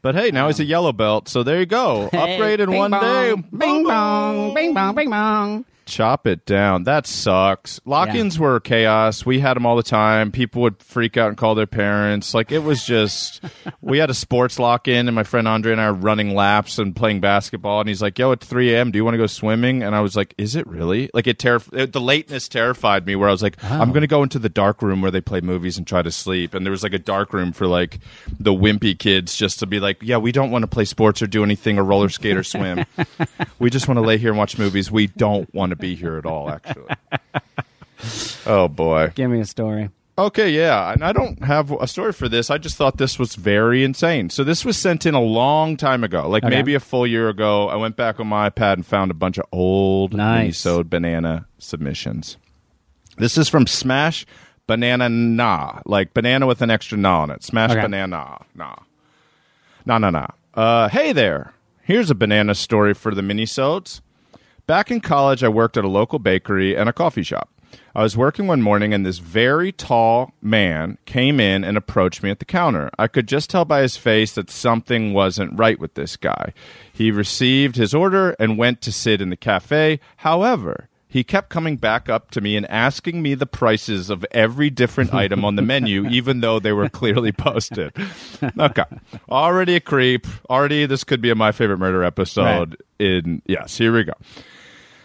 But 0.00 0.16
hey, 0.16 0.32
now 0.32 0.48
he's 0.48 0.58
a 0.58 0.64
yellow 0.64 0.92
belt, 0.92 1.28
so 1.28 1.44
there 1.44 1.60
you 1.60 1.66
go. 1.66 2.06
Upgrade 2.12 2.58
in 2.58 2.72
one 2.72 2.90
bong, 2.90 3.00
day. 3.00 3.34
Bing 3.56 3.84
bong, 3.84 4.52
bing 4.54 4.74
bong, 4.74 4.94
bing 4.96 5.10
bong. 5.10 5.64
Chop 5.86 6.26
it 6.26 6.46
down. 6.46 6.84
That 6.84 7.06
sucks. 7.06 7.80
Lock-ins 7.84 8.38
were 8.38 8.60
chaos. 8.60 9.26
We 9.26 9.40
had 9.40 9.54
them 9.54 9.66
all 9.66 9.76
the 9.76 9.82
time. 9.82 10.32
People 10.32 10.62
would 10.62 10.82
freak 10.82 11.16
out 11.16 11.28
and 11.28 11.36
call 11.36 11.54
their 11.54 11.66
parents. 11.66 12.34
Like 12.34 12.52
it 12.52 12.60
was 12.60 12.84
just. 12.84 13.42
we 13.80 13.98
had 13.98 14.10
a 14.10 14.14
sports 14.14 14.58
lock-in, 14.58 15.08
and 15.08 15.14
my 15.14 15.24
friend 15.24 15.48
Andre 15.48 15.72
and 15.72 15.80
I 15.80 15.84
are 15.84 15.92
running 15.92 16.34
laps 16.34 16.78
and 16.78 16.94
playing 16.94 17.20
basketball. 17.20 17.80
And 17.80 17.88
he's 17.88 18.02
like, 18.02 18.18
"Yo, 18.18 18.32
it's 18.32 18.46
3 18.46 18.74
a.m. 18.74 18.90
Do 18.90 18.98
you 18.98 19.04
want 19.04 19.14
to 19.14 19.18
go 19.18 19.26
swimming?" 19.26 19.82
And 19.82 19.94
I 19.94 20.00
was 20.00 20.16
like, 20.16 20.34
"Is 20.38 20.56
it 20.56 20.66
really?" 20.66 21.10
Like 21.12 21.26
it 21.26 21.38
terrif- 21.38 21.92
The 21.92 22.00
lateness 22.00 22.48
terrified 22.48 23.06
me. 23.06 23.16
Where 23.16 23.28
I 23.28 23.32
was 23.32 23.42
like, 23.42 23.62
"I'm 23.64 23.90
oh. 23.90 23.92
going 23.92 24.02
to 24.02 24.06
go 24.06 24.22
into 24.22 24.38
the 24.38 24.48
dark 24.48 24.82
room 24.82 25.02
where 25.02 25.10
they 25.10 25.20
play 25.20 25.40
movies 25.40 25.78
and 25.78 25.86
try 25.86 26.02
to 26.02 26.12
sleep." 26.12 26.54
And 26.54 26.64
there 26.64 26.70
was 26.70 26.82
like 26.82 26.94
a 26.94 26.98
dark 26.98 27.32
room 27.32 27.52
for 27.52 27.66
like 27.66 27.98
the 28.38 28.52
wimpy 28.52 28.98
kids, 28.98 29.36
just 29.36 29.58
to 29.60 29.66
be 29.66 29.80
like, 29.80 29.98
"Yeah, 30.02 30.18
we 30.18 30.32
don't 30.32 30.50
want 30.50 30.62
to 30.62 30.68
play 30.68 30.84
sports 30.84 31.22
or 31.22 31.26
do 31.26 31.42
anything 31.42 31.78
or 31.78 31.84
roller 31.84 32.08
skate 32.08 32.36
or 32.36 32.44
swim. 32.44 32.84
we 33.58 33.70
just 33.70 33.88
want 33.88 33.98
to 33.98 34.02
lay 34.02 34.18
here 34.18 34.30
and 34.30 34.38
watch 34.38 34.58
movies. 34.58 34.90
We 34.90 35.08
don't 35.08 35.52
want 35.54 35.71
to 35.72 35.76
be 35.76 35.94
here 35.94 36.16
at 36.16 36.26
all, 36.26 36.48
actually." 36.50 36.94
Oh 38.46 38.66
boy. 38.68 39.12
Give 39.14 39.30
me 39.30 39.38
a 39.40 39.44
story. 39.44 39.90
Okay, 40.18 40.50
yeah, 40.50 40.92
and 40.92 41.02
I 41.04 41.12
don't 41.12 41.42
have 41.44 41.70
a 41.70 41.86
story 41.86 42.12
for 42.12 42.28
this. 42.28 42.50
I 42.50 42.58
just 42.58 42.76
thought 42.76 42.98
this 42.98 43.18
was 43.18 43.34
very 43.36 43.82
insane. 43.84 44.28
So 44.28 44.44
this 44.44 44.64
was 44.64 44.76
sent 44.76 45.06
in 45.06 45.14
a 45.14 45.20
long 45.20 45.76
time 45.76 46.04
ago, 46.04 46.28
like 46.28 46.42
Okay. 46.44 46.54
maybe 46.54 46.74
a 46.74 46.80
full 46.80 47.06
year 47.06 47.28
ago. 47.28 47.68
I 47.68 47.76
went 47.76 47.96
back 47.96 48.18
on 48.20 48.26
my 48.26 48.50
iPad 48.50 48.74
and 48.74 48.84
found 48.86 49.10
a 49.10 49.14
bunch 49.14 49.38
of 49.38 49.44
old 49.52 50.12
Nice. 50.14 50.58
sewed 50.58 50.90
banana 50.90 51.46
submissions. 51.58 52.36
This 53.16 53.38
is 53.38 53.48
from 53.48 53.66
Smash 53.66 54.26
Banana 54.66 55.08
Nah, 55.08 55.80
like 55.86 56.12
banana 56.12 56.46
with 56.46 56.60
an 56.60 56.70
extra 56.70 56.98
na 56.98 57.22
on 57.22 57.30
it. 57.30 57.42
Smash 57.42 57.70
Okay. 57.70 57.82
Banana 57.82 58.38
Nah. 58.54 58.76
Nah, 59.86 59.98
nah, 59.98 60.10
nah. 60.10 60.26
Uh, 60.54 60.88
hey 60.88 61.12
there. 61.12 61.52
Here's 61.84 62.10
a 62.10 62.14
banana 62.14 62.54
story 62.54 62.94
for 62.94 63.14
the 63.14 63.22
minisodes. 63.22 64.00
Back 64.72 64.90
in 64.90 65.02
college, 65.02 65.44
I 65.44 65.50
worked 65.50 65.76
at 65.76 65.84
a 65.84 65.88
local 65.88 66.18
bakery 66.18 66.74
and 66.74 66.88
a 66.88 66.94
coffee 66.94 67.22
shop. 67.22 67.50
I 67.94 68.02
was 68.02 68.16
working 68.16 68.46
one 68.46 68.62
morning, 68.62 68.94
and 68.94 69.04
this 69.04 69.18
very 69.18 69.70
tall 69.70 70.32
man 70.40 70.96
came 71.04 71.40
in 71.40 71.62
and 71.62 71.76
approached 71.76 72.22
me 72.22 72.30
at 72.30 72.38
the 72.38 72.46
counter. 72.46 72.88
I 72.98 73.06
could 73.06 73.28
just 73.28 73.50
tell 73.50 73.66
by 73.66 73.82
his 73.82 73.98
face 73.98 74.32
that 74.32 74.48
something 74.50 75.12
wasn't 75.12 75.58
right 75.58 75.78
with 75.78 75.92
this 75.92 76.16
guy. 76.16 76.54
He 76.90 77.10
received 77.10 77.76
his 77.76 77.92
order 77.92 78.30
and 78.40 78.56
went 78.56 78.80
to 78.80 78.92
sit 78.92 79.20
in 79.20 79.28
the 79.28 79.36
cafe. 79.36 80.00
However, 80.16 80.88
he 81.06 81.22
kept 81.22 81.50
coming 81.50 81.76
back 81.76 82.08
up 82.08 82.30
to 82.30 82.40
me 82.40 82.56
and 82.56 82.64
asking 82.70 83.20
me 83.20 83.34
the 83.34 83.44
prices 83.44 84.08
of 84.08 84.24
every 84.30 84.70
different 84.70 85.12
item 85.24 85.44
on 85.44 85.56
the 85.56 85.60
menu, 85.60 86.08
even 86.08 86.40
though 86.40 86.58
they 86.58 86.72
were 86.72 86.88
clearly 86.88 87.32
posted. 87.32 87.92
Okay. 88.58 88.84
Already 89.28 89.74
a 89.74 89.80
creep. 89.80 90.26
Already, 90.48 90.86
this 90.86 91.04
could 91.04 91.20
be 91.20 91.28
a 91.28 91.34
My 91.34 91.52
Favorite 91.52 91.76
Murder 91.76 92.02
episode. 92.02 92.82
In 92.98 93.42
Yes, 93.44 93.76
here 93.76 93.92
we 93.92 94.04
go. 94.04 94.14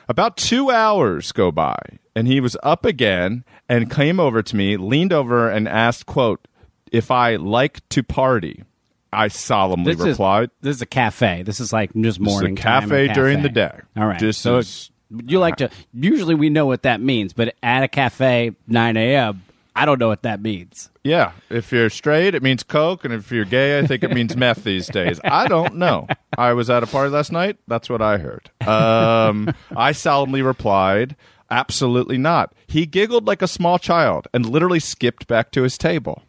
About 0.10 0.38
two 0.38 0.72
hours 0.72 1.32
go 1.32 1.52
by, 1.52 1.78
and 2.16 2.28
he 2.28 2.40
was 2.40 2.56
up 2.64 2.86
again 2.86 3.44
and 3.68 3.92
came 3.92 4.20
over 4.20 4.42
to 4.42 4.56
me, 4.56 4.78
leaned 4.78 5.12
over, 5.12 5.50
and 5.50 5.68
asked, 5.68 6.06
quote, 6.06 6.48
if 6.92 7.12
I 7.12 7.36
like 7.36 7.88
to 7.90 8.04
party. 8.04 8.64
I 9.12 9.30
solemnly 9.30 9.94
This 9.96 10.06
replied, 10.06 10.44
is 10.44 10.50
this 10.62 10.76
is 10.78 10.82
a 10.82 10.86
cafe. 10.86 11.44
This 11.44 11.60
is 11.60 11.72
like 11.72 11.94
just 11.94 12.04
This 12.04 12.12
is 12.16 12.20
a 12.20 12.22
morning 12.22 12.56
time 12.58 12.84
cafe 12.84 13.08
at 13.08 13.16
during 13.16 13.42
the 13.42 13.50
day. 13.50 13.72
All 13.96 14.06
right. 14.06 14.20
This 14.20 14.38
so 14.38 14.58
is- 14.58 14.92
you 15.10 15.40
like 15.40 15.56
to. 15.58 15.70
Usually 15.94 16.36
we 16.36 16.50
know 16.50 16.66
what 16.66 16.84
that 16.84 17.00
means, 17.00 17.32
but 17.32 17.56
at 17.64 17.84
a 17.84 17.88
cafe, 17.88 18.52
nine 18.68 18.98
a.m. 18.98 19.44
I 19.78 19.86
don't 19.86 20.00
know 20.00 20.08
what 20.08 20.24
that 20.24 20.42
means. 20.42 20.90
Yeah, 21.04 21.34
if 21.50 21.72
you're 21.72 21.90
straight, 21.90 22.34
it 22.36 22.42
means 22.42 22.64
coke, 22.64 23.06
and 23.06 23.14
if 23.14 23.32
you're 23.32 23.46
gay, 23.46 23.78
I 23.80 23.86
think 23.86 24.04
it 24.04 24.12
means 24.12 24.36
meth 24.36 24.64
these 24.64 24.88
days. 24.88 25.20
I 25.24 25.48
don't 25.48 25.76
know. 25.76 26.08
I 26.38 26.54
was 26.54 26.70
at 26.70 26.84
a 26.84 26.88
party 26.88 27.12
last 27.12 27.32
night. 27.32 27.58
That's 27.68 27.90
what 27.90 28.02
I 28.02 28.18
heard. 28.18 28.50
Um, 28.68 29.54
I 29.76 29.92
solemnly 29.92 30.42
replied, 30.42 31.16
"Absolutely 31.52 32.18
not." 32.18 32.54
He 32.66 32.86
giggled 32.86 33.28
like 33.28 33.42
a 33.44 33.48
small 33.48 33.78
child 33.78 34.28
and 34.34 34.46
literally 34.46 34.80
skipped 34.80 35.28
back 35.28 35.52
to 35.52 35.62
his 35.64 35.78
table. 35.78 36.24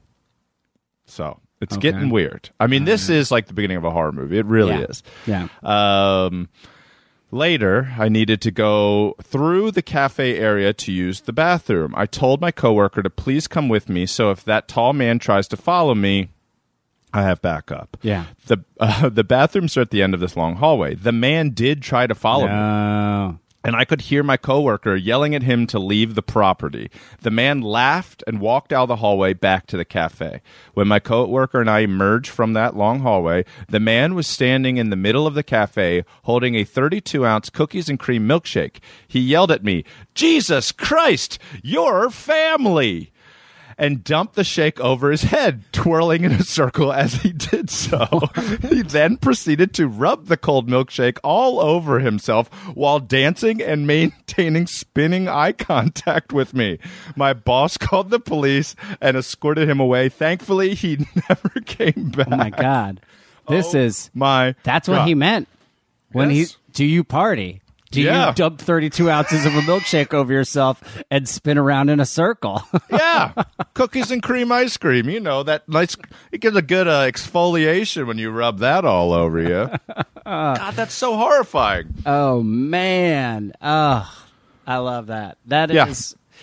So 1.07 1.41
it's 1.61 1.77
Okay. 1.77 1.91
getting 1.91 2.11
weird. 2.11 2.51
I 2.61 2.67
mean, 2.67 2.85
this 2.85 3.09
is 3.09 3.31
like 3.31 3.47
the 3.47 3.55
beginning 3.55 3.79
of 3.79 3.85
a 3.85 3.91
horror 3.91 4.13
movie. 4.13 4.39
It 4.39 4.47
really 4.47 4.75
Yeah. 4.75 4.87
is. 4.91 5.03
Yeah. 5.27 5.49
Um, 5.63 6.49
later, 7.31 7.95
I 7.99 8.09
needed 8.09 8.41
to 8.43 8.51
go 8.51 9.15
through 9.23 9.73
the 9.73 9.83
cafe 9.83 10.37
area 10.39 10.73
to 10.73 10.93
use 10.93 11.21
the 11.21 11.33
bathroom. 11.33 11.95
I 11.97 12.07
told 12.07 12.41
my 12.41 12.51
coworker 12.51 13.03
to 13.03 13.11
please 13.11 13.47
come 13.47 13.69
with 13.69 13.89
me, 13.89 14.07
so 14.07 14.31
if 14.31 14.45
that 14.45 14.69
tall 14.69 14.93
man 14.93 15.19
tries 15.19 15.49
to 15.49 15.57
follow 15.57 15.95
me, 15.95 16.31
I 17.13 17.23
have 17.23 17.41
backup. 17.41 17.97
Yeah. 18.03 18.27
The 18.47 18.59
uh, 18.79 19.09
the 19.11 19.25
bathrooms 19.25 19.77
are 19.77 19.81
at 19.83 19.91
the 19.91 20.03
end 20.03 20.15
of 20.15 20.21
this 20.21 20.37
long 20.37 20.57
hallway. 20.57 20.95
The 20.95 21.13
man 21.13 21.51
did 21.51 21.83
try 21.83 22.07
to 22.07 22.15
follow 22.15 22.47
me 22.47 22.53
Oh. 22.53 23.39
And 23.69 23.77
I 23.77 23.85
could 23.85 24.01
hear 24.01 24.23
my 24.23 24.39
coworker 24.39 24.97
yelling 24.97 25.35
at 25.35 25.43
him 25.43 25.67
to 25.67 25.79
leave 25.79 26.15
the 26.15 26.23
property. 26.23 26.91
The 27.21 27.31
man 27.31 27.61
laughed 27.61 28.25
and 28.27 28.41
walked 28.41 28.73
out 28.73 28.85
of 28.85 28.89
the 28.89 28.97
hallway 28.97 29.35
back 29.35 29.67
to 29.67 29.77
the 29.77 29.85
cafe. 29.85 30.41
When 30.73 30.89
my 30.89 31.01
coworker 31.01 31.61
and 31.61 31.69
I 31.69 31.81
emerged 31.81 32.31
from 32.31 32.55
that 32.55 32.79
long 32.79 33.01
hallway, 33.01 33.45
the 33.69 33.79
man 33.79 34.15
was 34.15 34.27
standing 34.27 34.79
in 34.79 34.89
the 34.89 34.97
middle 34.97 35.27
of 35.27 35.35
the 35.35 35.43
cafe 35.43 36.07
holding 36.23 36.55
a 36.55 36.65
32 36.65 37.27
ounce 37.27 37.51
cookies 37.51 37.91
and 37.91 37.99
cream 37.99 38.27
milkshake. 38.27 38.79
He 39.07 39.21
yelled 39.21 39.51
at 39.51 39.63
me, 39.63 39.85
Jesus 40.15 40.73
Christ, 40.73 41.39
your 41.63 42.09
family! 42.09 43.13
And 43.79 44.03
dumped 44.03 44.35
the 44.35 44.43
shake 44.45 44.81
over 44.81 45.11
his 45.11 45.23
head, 45.23 45.63
twirling 45.73 46.25
in 46.25 46.33
a 46.33 46.43
circle 46.43 46.93
as 46.93 47.15
he 47.23 47.31
did 47.33 47.71
so. 47.71 48.29
he 48.69 48.83
then 48.83 49.17
proceeded 49.17 49.73
to 49.75 49.87
rub 49.87 50.27
the 50.27 50.37
cold 50.37 50.69
milkshake 50.69 51.19
all 51.23 51.61
over 51.61 52.01
himself 52.01 52.49
while 52.75 52.99
dancing 52.99 53.63
and 53.63 53.87
maintaining 53.87 54.67
spinning 54.67 55.29
eye 55.29 55.53
contact 55.53 56.33
with 56.33 56.55
me. 56.55 56.79
My 57.15 57.33
boss 57.33 57.77
called 57.79 58.11
the 58.11 58.21
police 58.21 58.75
and 59.01 59.17
escorted 59.17 59.71
him 59.71 59.79
away. 59.81 60.09
Thankfully, 60.09 60.75
he 60.75 61.07
never 61.29 61.49
came 61.65 62.11
back. 62.11 62.29
Oh 62.33 62.37
my 62.37 62.51
god. 62.51 63.01
This 63.49 63.75
Oh 63.75 63.79
is 63.79 64.11
my 64.13 64.55
that's 64.65 64.89
what 64.89 65.07
he 65.07 65.15
meant 65.15 65.49
when 66.13 66.31
Yes. 66.31 66.51
he 66.51 66.57
do 66.73 66.85
you 66.85 67.05
party. 67.05 67.61
Do 67.91 68.03
Yeah. 68.03 68.29
you 68.29 68.35
dump 68.35 68.61
32 68.61 69.11
ounces 69.11 69.47
of 69.47 69.55
a 69.55 69.61
milkshake 69.61 70.13
over 70.13 70.33
yourself 70.33 70.83
and 71.11 71.27
spin 71.29 71.57
around 71.57 71.89
in 71.89 72.01
a 72.01 72.05
circle? 72.05 72.63
yeah, 72.91 73.33
cookies 73.75 74.11
and 74.11 74.23
cream 74.23 74.53
ice 74.53 74.77
cream. 74.77 75.09
You 75.09 75.21
know 75.21 75.43
that 75.43 75.69
nice. 75.69 75.97
It 76.31 76.41
gives 76.43 76.57
a 76.57 76.63
good 76.63 76.87
uh, 76.87 77.03
exfoliation 77.11 78.07
when 78.07 78.19
you 78.19 78.31
rub 78.31 78.59
that 78.59 78.85
all 78.85 79.13
over 79.13 79.41
you. 79.41 79.71
God, 80.27 80.75
that's 80.75 80.93
so 80.95 81.17
horrifying. 81.17 81.95
oh 82.05 82.43
man. 82.43 83.53
Oh, 83.63 84.11
I 84.67 84.77
love 84.79 85.07
that. 85.07 85.39
That 85.47 85.71
is 85.71 85.75
Yeah. 85.77 86.43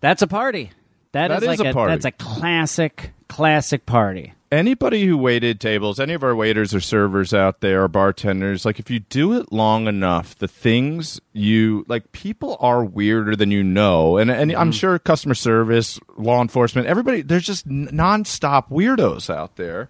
That's 0.00 0.20
a 0.22 0.26
party. 0.26 0.70
That 1.12 1.30
is 1.30 1.42
is 1.42 1.46
like 1.48 1.60
a 1.60 1.72
party. 1.72 1.92
That's 1.94 2.04
a 2.04 2.10
classic 2.12 3.12
classic 3.28 3.86
party. 3.86 4.34
Anybody 4.52 5.06
who 5.06 5.16
waited 5.16 5.60
tables, 5.60 5.98
any 5.98 6.12
of 6.12 6.22
our 6.22 6.36
waiters 6.36 6.74
or 6.74 6.80
servers 6.80 7.32
out 7.32 7.60
there, 7.60 7.84
or 7.84 7.88
bartenders, 7.88 8.66
like 8.66 8.78
if 8.78 8.90
you 8.90 9.00
do 9.00 9.32
it 9.32 9.50
long 9.50 9.86
enough, 9.86 10.36
the 10.36 10.46
things 10.46 11.22
you 11.32 11.86
like, 11.88 12.12
people 12.12 12.58
are 12.60 12.84
weirder 12.84 13.34
than 13.34 13.50
you 13.50 13.62
know, 13.62 14.18
and 14.18 14.30
and 14.30 14.52
I'm 14.52 14.70
sure 14.70 14.98
customer 14.98 15.34
service, 15.34 15.98
law 16.18 16.42
enforcement, 16.42 16.86
everybody, 16.86 17.22
there's 17.22 17.46
just 17.46 17.66
n- 17.66 17.88
nonstop 17.94 18.68
weirdos 18.68 19.34
out 19.34 19.56
there. 19.56 19.88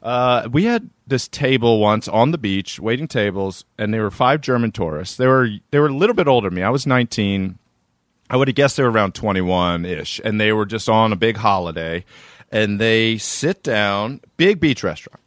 Uh, 0.00 0.48
we 0.52 0.62
had 0.62 0.90
this 1.08 1.26
table 1.26 1.80
once 1.80 2.06
on 2.06 2.30
the 2.30 2.38
beach, 2.38 2.78
waiting 2.78 3.08
tables, 3.08 3.64
and 3.76 3.92
there 3.92 4.04
were 4.04 4.12
five 4.12 4.40
German 4.40 4.70
tourists. 4.70 5.16
They 5.16 5.26
were 5.26 5.48
they 5.72 5.80
were 5.80 5.88
a 5.88 5.92
little 5.92 6.14
bit 6.14 6.28
older 6.28 6.48
than 6.48 6.56
me. 6.56 6.62
I 6.62 6.70
was 6.70 6.86
19. 6.86 7.58
I 8.30 8.36
would 8.36 8.46
have 8.46 8.54
guessed 8.54 8.76
they 8.76 8.82
were 8.84 8.90
around 8.90 9.14
21 9.14 9.84
ish, 9.86 10.20
and 10.22 10.40
they 10.40 10.52
were 10.52 10.66
just 10.66 10.88
on 10.88 11.12
a 11.12 11.16
big 11.16 11.38
holiday, 11.38 12.04
and 12.50 12.80
they 12.80 13.18
sit 13.18 13.62
down, 13.62 14.20
big 14.36 14.60
beach 14.60 14.82
restaurant, 14.82 15.20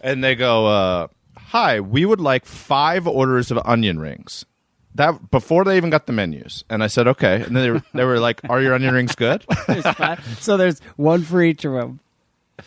and 0.00 0.22
they 0.22 0.34
go, 0.34 0.66
uh, 0.66 1.06
"Hi, 1.36 1.80
we 1.80 2.04
would 2.04 2.20
like 2.20 2.44
five 2.44 3.06
orders 3.06 3.50
of 3.50 3.58
onion 3.64 3.98
rings." 3.98 4.44
That 4.94 5.30
before 5.30 5.64
they 5.64 5.76
even 5.76 5.90
got 5.90 6.06
the 6.06 6.12
menus, 6.12 6.64
and 6.68 6.82
I 6.82 6.86
said, 6.88 7.06
"Okay," 7.06 7.42
and 7.42 7.54
then 7.56 7.62
they 7.62 7.70
were, 7.70 7.82
they 7.94 8.04
were 8.04 8.18
like, 8.18 8.40
"Are 8.48 8.60
your 8.60 8.74
onion 8.74 8.94
rings 8.94 9.14
good?" 9.14 9.44
so 10.38 10.56
there's 10.56 10.80
one 10.96 11.22
for 11.22 11.42
each 11.42 11.64
of 11.64 11.72
them. 11.74 12.00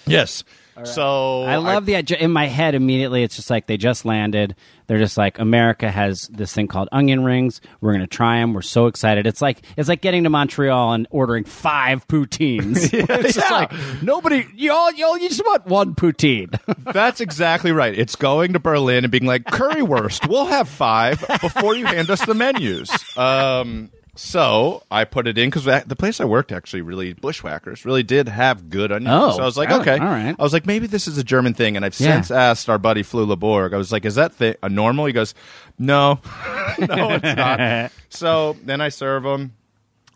yes. 0.05 0.43
So 0.85 1.43
I 1.43 1.57
love 1.57 1.85
the. 1.85 1.95
In 1.95 2.31
my 2.31 2.47
head, 2.47 2.75
immediately, 2.75 3.23
it's 3.23 3.35
just 3.35 3.49
like 3.49 3.67
they 3.67 3.77
just 3.77 4.05
landed. 4.05 4.55
They're 4.87 4.99
just 4.99 5.17
like 5.17 5.39
America 5.39 5.89
has 5.89 6.27
this 6.27 6.53
thing 6.53 6.67
called 6.67 6.89
onion 6.91 7.23
rings. 7.23 7.61
We're 7.79 7.93
gonna 7.93 8.07
try 8.07 8.39
them. 8.39 8.53
We're 8.53 8.61
so 8.61 8.87
excited. 8.87 9.25
It's 9.25 9.41
like 9.41 9.61
it's 9.77 9.87
like 9.87 10.01
getting 10.01 10.23
to 10.23 10.29
Montreal 10.29 10.93
and 10.93 11.07
ordering 11.11 11.45
five 11.45 12.07
poutines. 12.07 12.93
it's 13.09 13.33
just 13.35 13.49
yeah. 13.49 13.55
like 13.55 13.73
nobody. 14.03 14.45
You 14.55 14.73
all, 14.73 14.91
you 14.91 15.05
all, 15.05 15.17
you 15.17 15.29
just 15.29 15.45
want 15.45 15.65
one 15.65 15.95
poutine. 15.95 16.59
That's 16.93 17.21
exactly 17.21 17.71
right. 17.71 17.97
It's 17.97 18.15
going 18.15 18.53
to 18.53 18.59
Berlin 18.59 19.05
and 19.05 19.11
being 19.11 19.25
like, 19.25 19.45
currywurst, 19.45 20.27
we'll 20.27 20.47
have 20.47 20.67
five 20.67 21.19
before 21.41 21.75
you 21.75 21.85
hand 21.85 22.09
us 22.09 22.25
the 22.25 22.33
menus. 22.33 22.91
Um, 23.17 23.91
So 24.15 24.83
I 24.91 25.05
put 25.05 25.25
it 25.27 25.37
in 25.37 25.49
because 25.49 25.63
the 25.85 25.95
place 25.95 26.19
I 26.19 26.25
worked 26.25 26.51
actually 26.51 26.81
really 26.81 27.13
bushwhackers 27.13 27.85
really 27.85 28.03
did 28.03 28.27
have 28.27 28.69
good 28.69 28.91
onions. 28.91 29.09
Oh, 29.13 29.31
so 29.37 29.41
I 29.41 29.45
was 29.45 29.55
like, 29.57 29.71
oh, 29.71 29.79
okay, 29.79 29.93
all 29.97 30.05
right. 30.05 30.35
I 30.37 30.43
was 30.43 30.51
like, 30.51 30.65
maybe 30.65 30.85
this 30.85 31.07
is 31.07 31.17
a 31.17 31.23
German 31.23 31.53
thing, 31.53 31.75
and 31.77 31.85
I've 31.85 31.97
Yeah. 31.99 32.15
since 32.15 32.29
asked 32.29 32.69
our 32.69 32.77
buddy 32.77 33.03
Flula 33.03 33.39
Borg. 33.39 33.73
I 33.73 33.77
was 33.77 33.91
like, 33.91 34.03
is 34.03 34.15
that 34.15 34.33
thi- 34.33 34.55
a 34.61 34.67
normal? 34.67 35.05
He 35.05 35.13
goes, 35.13 35.33
no, 35.79 36.19
no, 36.77 37.11
it's 37.13 37.35
not. 37.37 37.91
so 38.09 38.57
then 38.63 38.81
I 38.81 38.89
serve 38.89 39.23
them. 39.23 39.53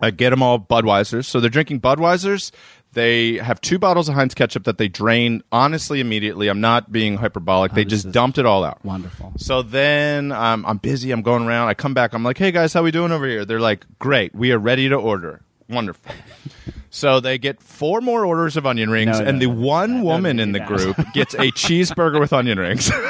I 0.02 0.12
get 0.12 0.32
them 0.32 0.44
all 0.44 0.60
Budweisers. 0.60 1.24
So 1.26 1.40
they're 1.40 1.50
drinking 1.50 1.80
Budweisers. 1.80 2.52
They 2.96 3.34
have 3.38 3.62
two 3.62 3.78
bottles 3.78 4.10
of 4.10 4.16
Heinz 4.16 4.34
ketchup 4.34 4.64
that 4.64 4.78
they 4.78 4.88
drain 4.88 5.44
honestly 5.52 6.00
immediately. 6.00 6.48
I'm 6.48 6.62
not 6.62 6.92
being 6.92 7.18
hyperbolic. 7.18 7.74
they 7.74 7.82
Oh, 7.82 7.84
this 7.84 8.04
just 8.04 8.12
dumped 8.14 8.38
it 8.38 8.46
all 8.46 8.64
out. 8.64 8.84
Wonderful. 8.86 9.34
So 9.38 9.62
then 9.62 10.32
um, 10.32 10.66
I'm 10.66 10.78
busy. 10.78 11.12
I'm 11.12 11.22
going 11.22 11.44
around. 11.46 11.68
I 11.68 11.74
come 11.74 11.94
back. 11.94 12.14
I'm 12.14 12.24
like, 12.24 12.38
hey 12.38 12.52
guys, 12.52 12.74
how 12.74 12.82
we 12.84 12.92
doing 12.92 13.12
over 13.12 13.28
here? 13.28 13.44
They're 13.46 13.60
like, 13.60 13.86
great. 14.00 14.34
We 14.34 14.52
are 14.54 14.58
ready 14.58 14.88
to 14.90 14.96
order. 14.96 15.42
Wonderful. 15.70 16.10
so 16.90 17.20
they 17.20 17.38
get 17.38 17.62
four 17.62 18.00
more 18.00 18.26
orders 18.26 18.56
of 18.56 18.66
onion 18.66 18.90
rings, 18.90 19.20
No, 19.20 19.24
no, 19.24 19.30
and 19.30 19.42
the 19.42 19.48
no, 19.48 19.54
one 19.54 20.02
woman 20.02 20.40
in 20.40 20.54
the 20.54 20.62
group 20.62 20.96
gets 21.14 21.34
a 21.34 21.52
cheeseburger 21.52 22.20
with 22.20 22.32
onion 22.34 22.60
rings. 22.60 22.90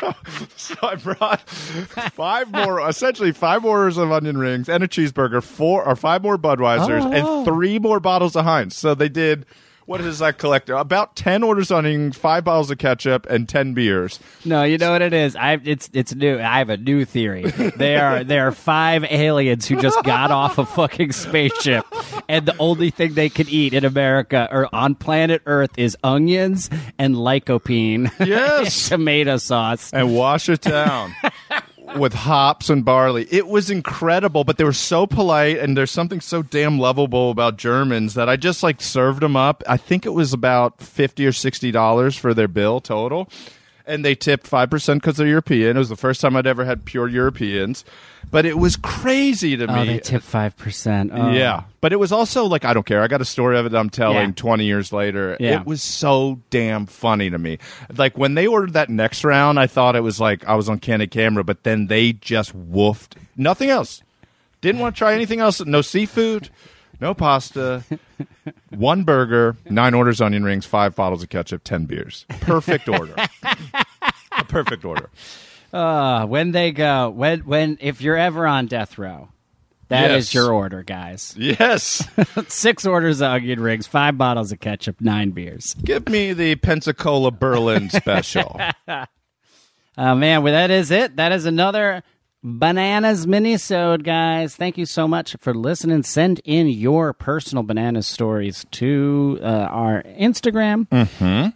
so, 0.00 0.14
so 0.56 0.74
I 0.82 0.94
brought 0.96 1.48
five 1.48 2.50
more, 2.50 2.86
essentially 2.88 3.32
five 3.32 3.64
orders 3.64 3.96
of 3.96 4.10
onion 4.12 4.38
rings 4.38 4.68
and 4.68 4.82
a 4.82 4.88
cheeseburger, 4.88 5.42
four 5.42 5.84
or 5.84 5.96
five 5.96 6.22
more 6.22 6.38
Budweisers, 6.38 7.02
Oh. 7.04 7.38
and 7.38 7.46
three 7.46 7.78
more 7.78 8.00
bottles 8.00 8.36
of 8.36 8.44
Heinz. 8.44 8.76
So 8.76 8.94
they 8.94 9.08
did. 9.08 9.46
What 9.86 10.00
is 10.00 10.20
that 10.20 10.38
collector? 10.38 10.74
About 10.74 11.16
ten 11.16 11.42
orders 11.42 11.70
of 11.70 11.78
onion, 11.78 12.12
five 12.12 12.44
bottles 12.44 12.70
of 12.70 12.78
ketchup, 12.78 13.26
and 13.28 13.48
ten 13.48 13.74
beers. 13.74 14.20
No, 14.44 14.62
you 14.62 14.78
know 14.78 14.92
what 14.92 15.02
it 15.02 15.12
is. 15.12 15.34
I 15.36 15.58
it's 15.64 15.90
it's 15.92 16.14
new. 16.14 16.38
I 16.38 16.58
have 16.58 16.70
a 16.70 16.76
new 16.76 17.04
theory. 17.04 17.44
They 17.76 17.96
are 17.96 18.22
there 18.24 18.46
are 18.46 18.52
five 18.52 19.04
aliens 19.04 19.66
who 19.66 19.80
just 19.80 20.02
got 20.04 20.30
off 20.30 20.58
a 20.58 20.64
fucking 20.66 21.12
spaceship, 21.12 21.84
and 22.28 22.46
the 22.46 22.56
only 22.58 22.90
thing 22.90 23.14
they 23.14 23.28
can 23.28 23.48
eat 23.48 23.74
in 23.74 23.84
America 23.84 24.48
or 24.52 24.72
on 24.74 24.94
planet 24.94 25.42
Earth 25.46 25.70
is 25.76 25.96
onions 26.04 26.70
and 26.98 27.14
lycopene. 27.16 28.10
Yes. 28.32 28.88
tomato 28.88 29.36
sauce. 29.36 29.92
and 29.92 30.14
wash 30.16 30.48
it 30.48 30.60
down 30.62 31.14
with 31.96 32.14
hops 32.14 32.70
and 32.70 32.84
barley. 32.84 33.26
It 33.30 33.46
was 33.46 33.70
incredible, 33.70 34.44
but 34.44 34.56
they 34.56 34.64
were 34.64 34.72
so 34.72 35.06
polite, 35.06 35.58
and 35.58 35.76
there's 35.76 35.90
something 35.90 36.20
so 36.20 36.42
damn 36.42 36.78
lovable 36.78 37.30
about 37.30 37.56
Germans 37.56 38.14
that 38.14 38.28
I 38.28 38.36
just 38.36 38.62
like 38.62 38.80
served 38.80 39.20
them 39.20 39.36
up. 39.36 39.62
I 39.68 39.76
think 39.76 40.06
it 40.06 40.10
was 40.10 40.32
about 40.32 40.80
fifty 40.80 41.26
or 41.26 41.32
sixty 41.32 41.70
dollars 41.70 42.16
for 42.16 42.34
their 42.34 42.48
bill 42.48 42.80
total. 42.80 43.28
And 43.86 44.04
they 44.04 44.14
tipped 44.14 44.46
five 44.46 44.70
percent 44.70 45.02
because 45.02 45.16
they're 45.16 45.26
European. 45.26 45.76
It 45.76 45.78
was 45.78 45.88
the 45.88 45.96
first 45.96 46.20
time 46.20 46.36
I'd 46.36 46.46
ever 46.46 46.64
had 46.64 46.84
pure 46.84 47.08
Europeans, 47.08 47.84
but 48.30 48.46
it 48.46 48.56
was 48.58 48.76
crazy 48.76 49.56
to 49.56 49.66
Oh, 49.66 49.74
me. 49.80 49.86
they 49.86 49.98
tip 49.98 50.22
five 50.22 50.56
percent. 50.56 51.10
Oh. 51.12 51.32
Yeah, 51.32 51.64
but 51.80 51.92
it 51.92 51.96
was 51.98 52.12
also 52.12 52.44
like 52.44 52.64
I 52.64 52.74
don't 52.74 52.86
care. 52.86 53.02
I 53.02 53.08
got 53.08 53.20
a 53.20 53.24
story 53.24 53.58
of 53.58 53.66
it 53.66 53.74
I'm 53.74 53.90
telling 53.90 54.28
Yeah. 54.28 54.32
20 54.36 54.64
years 54.64 54.92
later. 54.92 55.36
Yeah. 55.40 55.60
It 55.60 55.66
was 55.66 55.82
so 55.82 56.38
damn 56.50 56.86
funny 56.86 57.28
to 57.30 57.38
me. 57.38 57.58
Like 57.96 58.16
when 58.16 58.34
they 58.34 58.46
ordered 58.46 58.74
that 58.74 58.88
next 58.88 59.24
round, 59.24 59.58
I 59.58 59.66
thought 59.66 59.96
it 59.96 60.02
was 60.02 60.20
like 60.20 60.44
I 60.46 60.54
was 60.54 60.68
on 60.68 60.78
candid 60.78 61.10
camera, 61.10 61.42
but 61.42 61.64
then 61.64 61.88
they 61.88 62.12
just 62.12 62.56
woofed. 62.56 63.16
Nothing 63.36 63.70
else. 63.70 64.02
Didn't 64.60 64.80
want 64.80 64.94
to 64.94 64.98
try 64.98 65.12
anything 65.14 65.40
else. 65.40 65.60
No 65.64 65.82
seafood, 65.82 66.48
no 67.02 67.12
pasta. 67.14 67.84
One 68.70 69.02
burger, 69.02 69.56
nine 69.68 69.92
orders 69.92 70.20
onion 70.20 70.44
rings, 70.44 70.64
five 70.64 70.94
bottles 70.96 71.22
of 71.22 71.28
ketchup, 71.28 71.62
10 71.64 71.84
beers. 71.84 72.24
Perfect 72.40 72.88
order. 72.88 73.14
A 74.38 74.44
perfect 74.44 74.84
order. 74.84 75.10
Uh, 75.72 76.24
when 76.26 76.52
they 76.52 76.70
go, 76.72 77.10
when 77.10 77.40
when 77.40 77.78
if 77.80 78.00
you're 78.00 78.16
ever 78.16 78.46
on 78.46 78.66
death 78.66 78.98
row, 78.98 79.28
that 79.88 80.10
is 80.12 80.28
Yes. 80.28 80.34
your 80.34 80.52
order, 80.52 80.82
guys. 80.82 81.34
Yes. 81.38 82.06
Six 82.48 82.86
orders 82.86 83.20
of 83.20 83.30
onion 83.32 83.60
rings, 83.60 83.86
five 83.86 84.16
bottles 84.16 84.52
of 84.52 84.60
ketchup, 84.60 85.00
nine 85.00 85.30
beers. 85.32 85.74
Give 85.82 86.08
me 86.08 86.32
the 86.32 86.56
Pensacola 86.56 87.30
Berlin 87.30 87.90
special. 87.90 88.58
Uh, 88.86 90.14
man, 90.14 90.42
well, 90.42 90.52
that 90.54 90.70
is 90.70 90.90
it. 90.90 91.16
That 91.16 91.32
is 91.32 91.44
another 91.44 92.02
bananas 92.42 93.26
minisode, 93.26 94.02
guys. 94.02 94.56
Thank 94.56 94.76
you 94.78 94.86
so 94.86 95.06
much 95.06 95.36
for 95.38 95.54
listening. 95.54 96.02
Send 96.02 96.40
in 96.44 96.68
your 96.68 97.12
personal 97.12 97.62
bananas 97.62 98.06
stories 98.06 98.66
to 98.72 99.38
uh, 99.42 99.46
our 99.46 100.02
Instagram, 100.18 100.86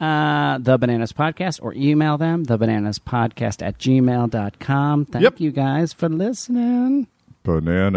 uh, 0.00 0.58
the 0.58 0.78
bananas 0.78 1.12
podcast, 1.12 1.58
or 1.62 1.74
email 1.74 2.16
them, 2.18 2.44
the 2.44 2.56
bananas 2.58 2.98
podcast 2.98 3.66
at 3.66 3.78
gmail.com. 3.78 5.04
Thank 5.06 5.22
Yep. 5.22 5.40
you 5.40 5.50
guys 5.50 5.92
for 5.92 6.08
listening. 6.08 7.08
Banana. 7.42 7.96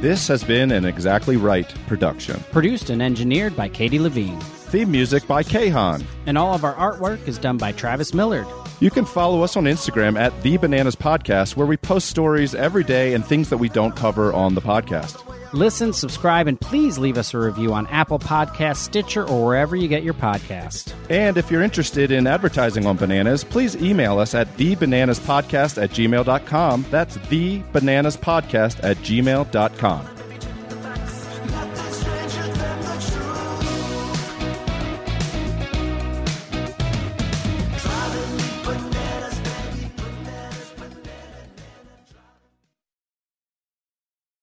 This 0.00 0.26
has 0.28 0.42
been 0.42 0.72
an 0.72 0.86
Exactly 0.86 1.36
Right 1.36 1.68
production. 1.86 2.42
Produced 2.52 2.88
and 2.88 3.02
engineered 3.02 3.54
by 3.54 3.68
Katie 3.68 3.98
Levine. 3.98 4.40
Theme 4.70 4.92
music 4.92 5.26
by 5.26 5.42
Kahan. 5.42 6.04
And 6.26 6.38
all 6.38 6.54
of 6.54 6.62
our 6.64 6.74
artwork 6.74 7.26
is 7.26 7.38
done 7.38 7.58
by 7.58 7.72
Travis 7.72 8.14
Millard. 8.14 8.46
You 8.78 8.88
can 8.88 9.04
follow 9.04 9.42
us 9.42 9.56
on 9.56 9.64
Instagram 9.64 10.16
at 10.16 10.42
The 10.42 10.58
Bananas 10.58 10.94
Podcast, 10.94 11.56
where 11.56 11.66
we 11.66 11.76
post 11.76 12.08
stories 12.08 12.54
every 12.54 12.84
day 12.84 13.14
and 13.14 13.26
things 13.26 13.50
that 13.50 13.58
we 13.58 13.68
don't 13.68 13.96
cover 13.96 14.32
on 14.32 14.54
the 14.54 14.60
podcast. 14.60 15.26
Listen, 15.52 15.92
subscribe, 15.92 16.46
and 16.46 16.60
please 16.60 16.98
leave 16.98 17.18
us 17.18 17.34
a 17.34 17.38
review 17.38 17.72
on 17.72 17.88
Apple 17.88 18.20
Podcasts, 18.20 18.76
Stitcher, 18.76 19.26
or 19.26 19.44
wherever 19.44 19.74
you 19.74 19.88
get 19.88 20.04
your 20.04 20.14
podcast. 20.14 20.94
And 21.10 21.36
if 21.36 21.50
you're 21.50 21.62
interested 21.62 22.12
in 22.12 22.28
advertising 22.28 22.86
on 22.86 22.96
bananas, 22.96 23.42
please 23.42 23.74
email 23.74 24.20
us 24.20 24.36
at 24.36 24.46
thebananaspodcast 24.56 25.82
at 25.82 25.90
gmail.com. 25.90 26.86
That's 26.90 27.16
thebananaspodcast 27.18 28.84
at 28.84 28.96
gmail.com. 28.98 30.06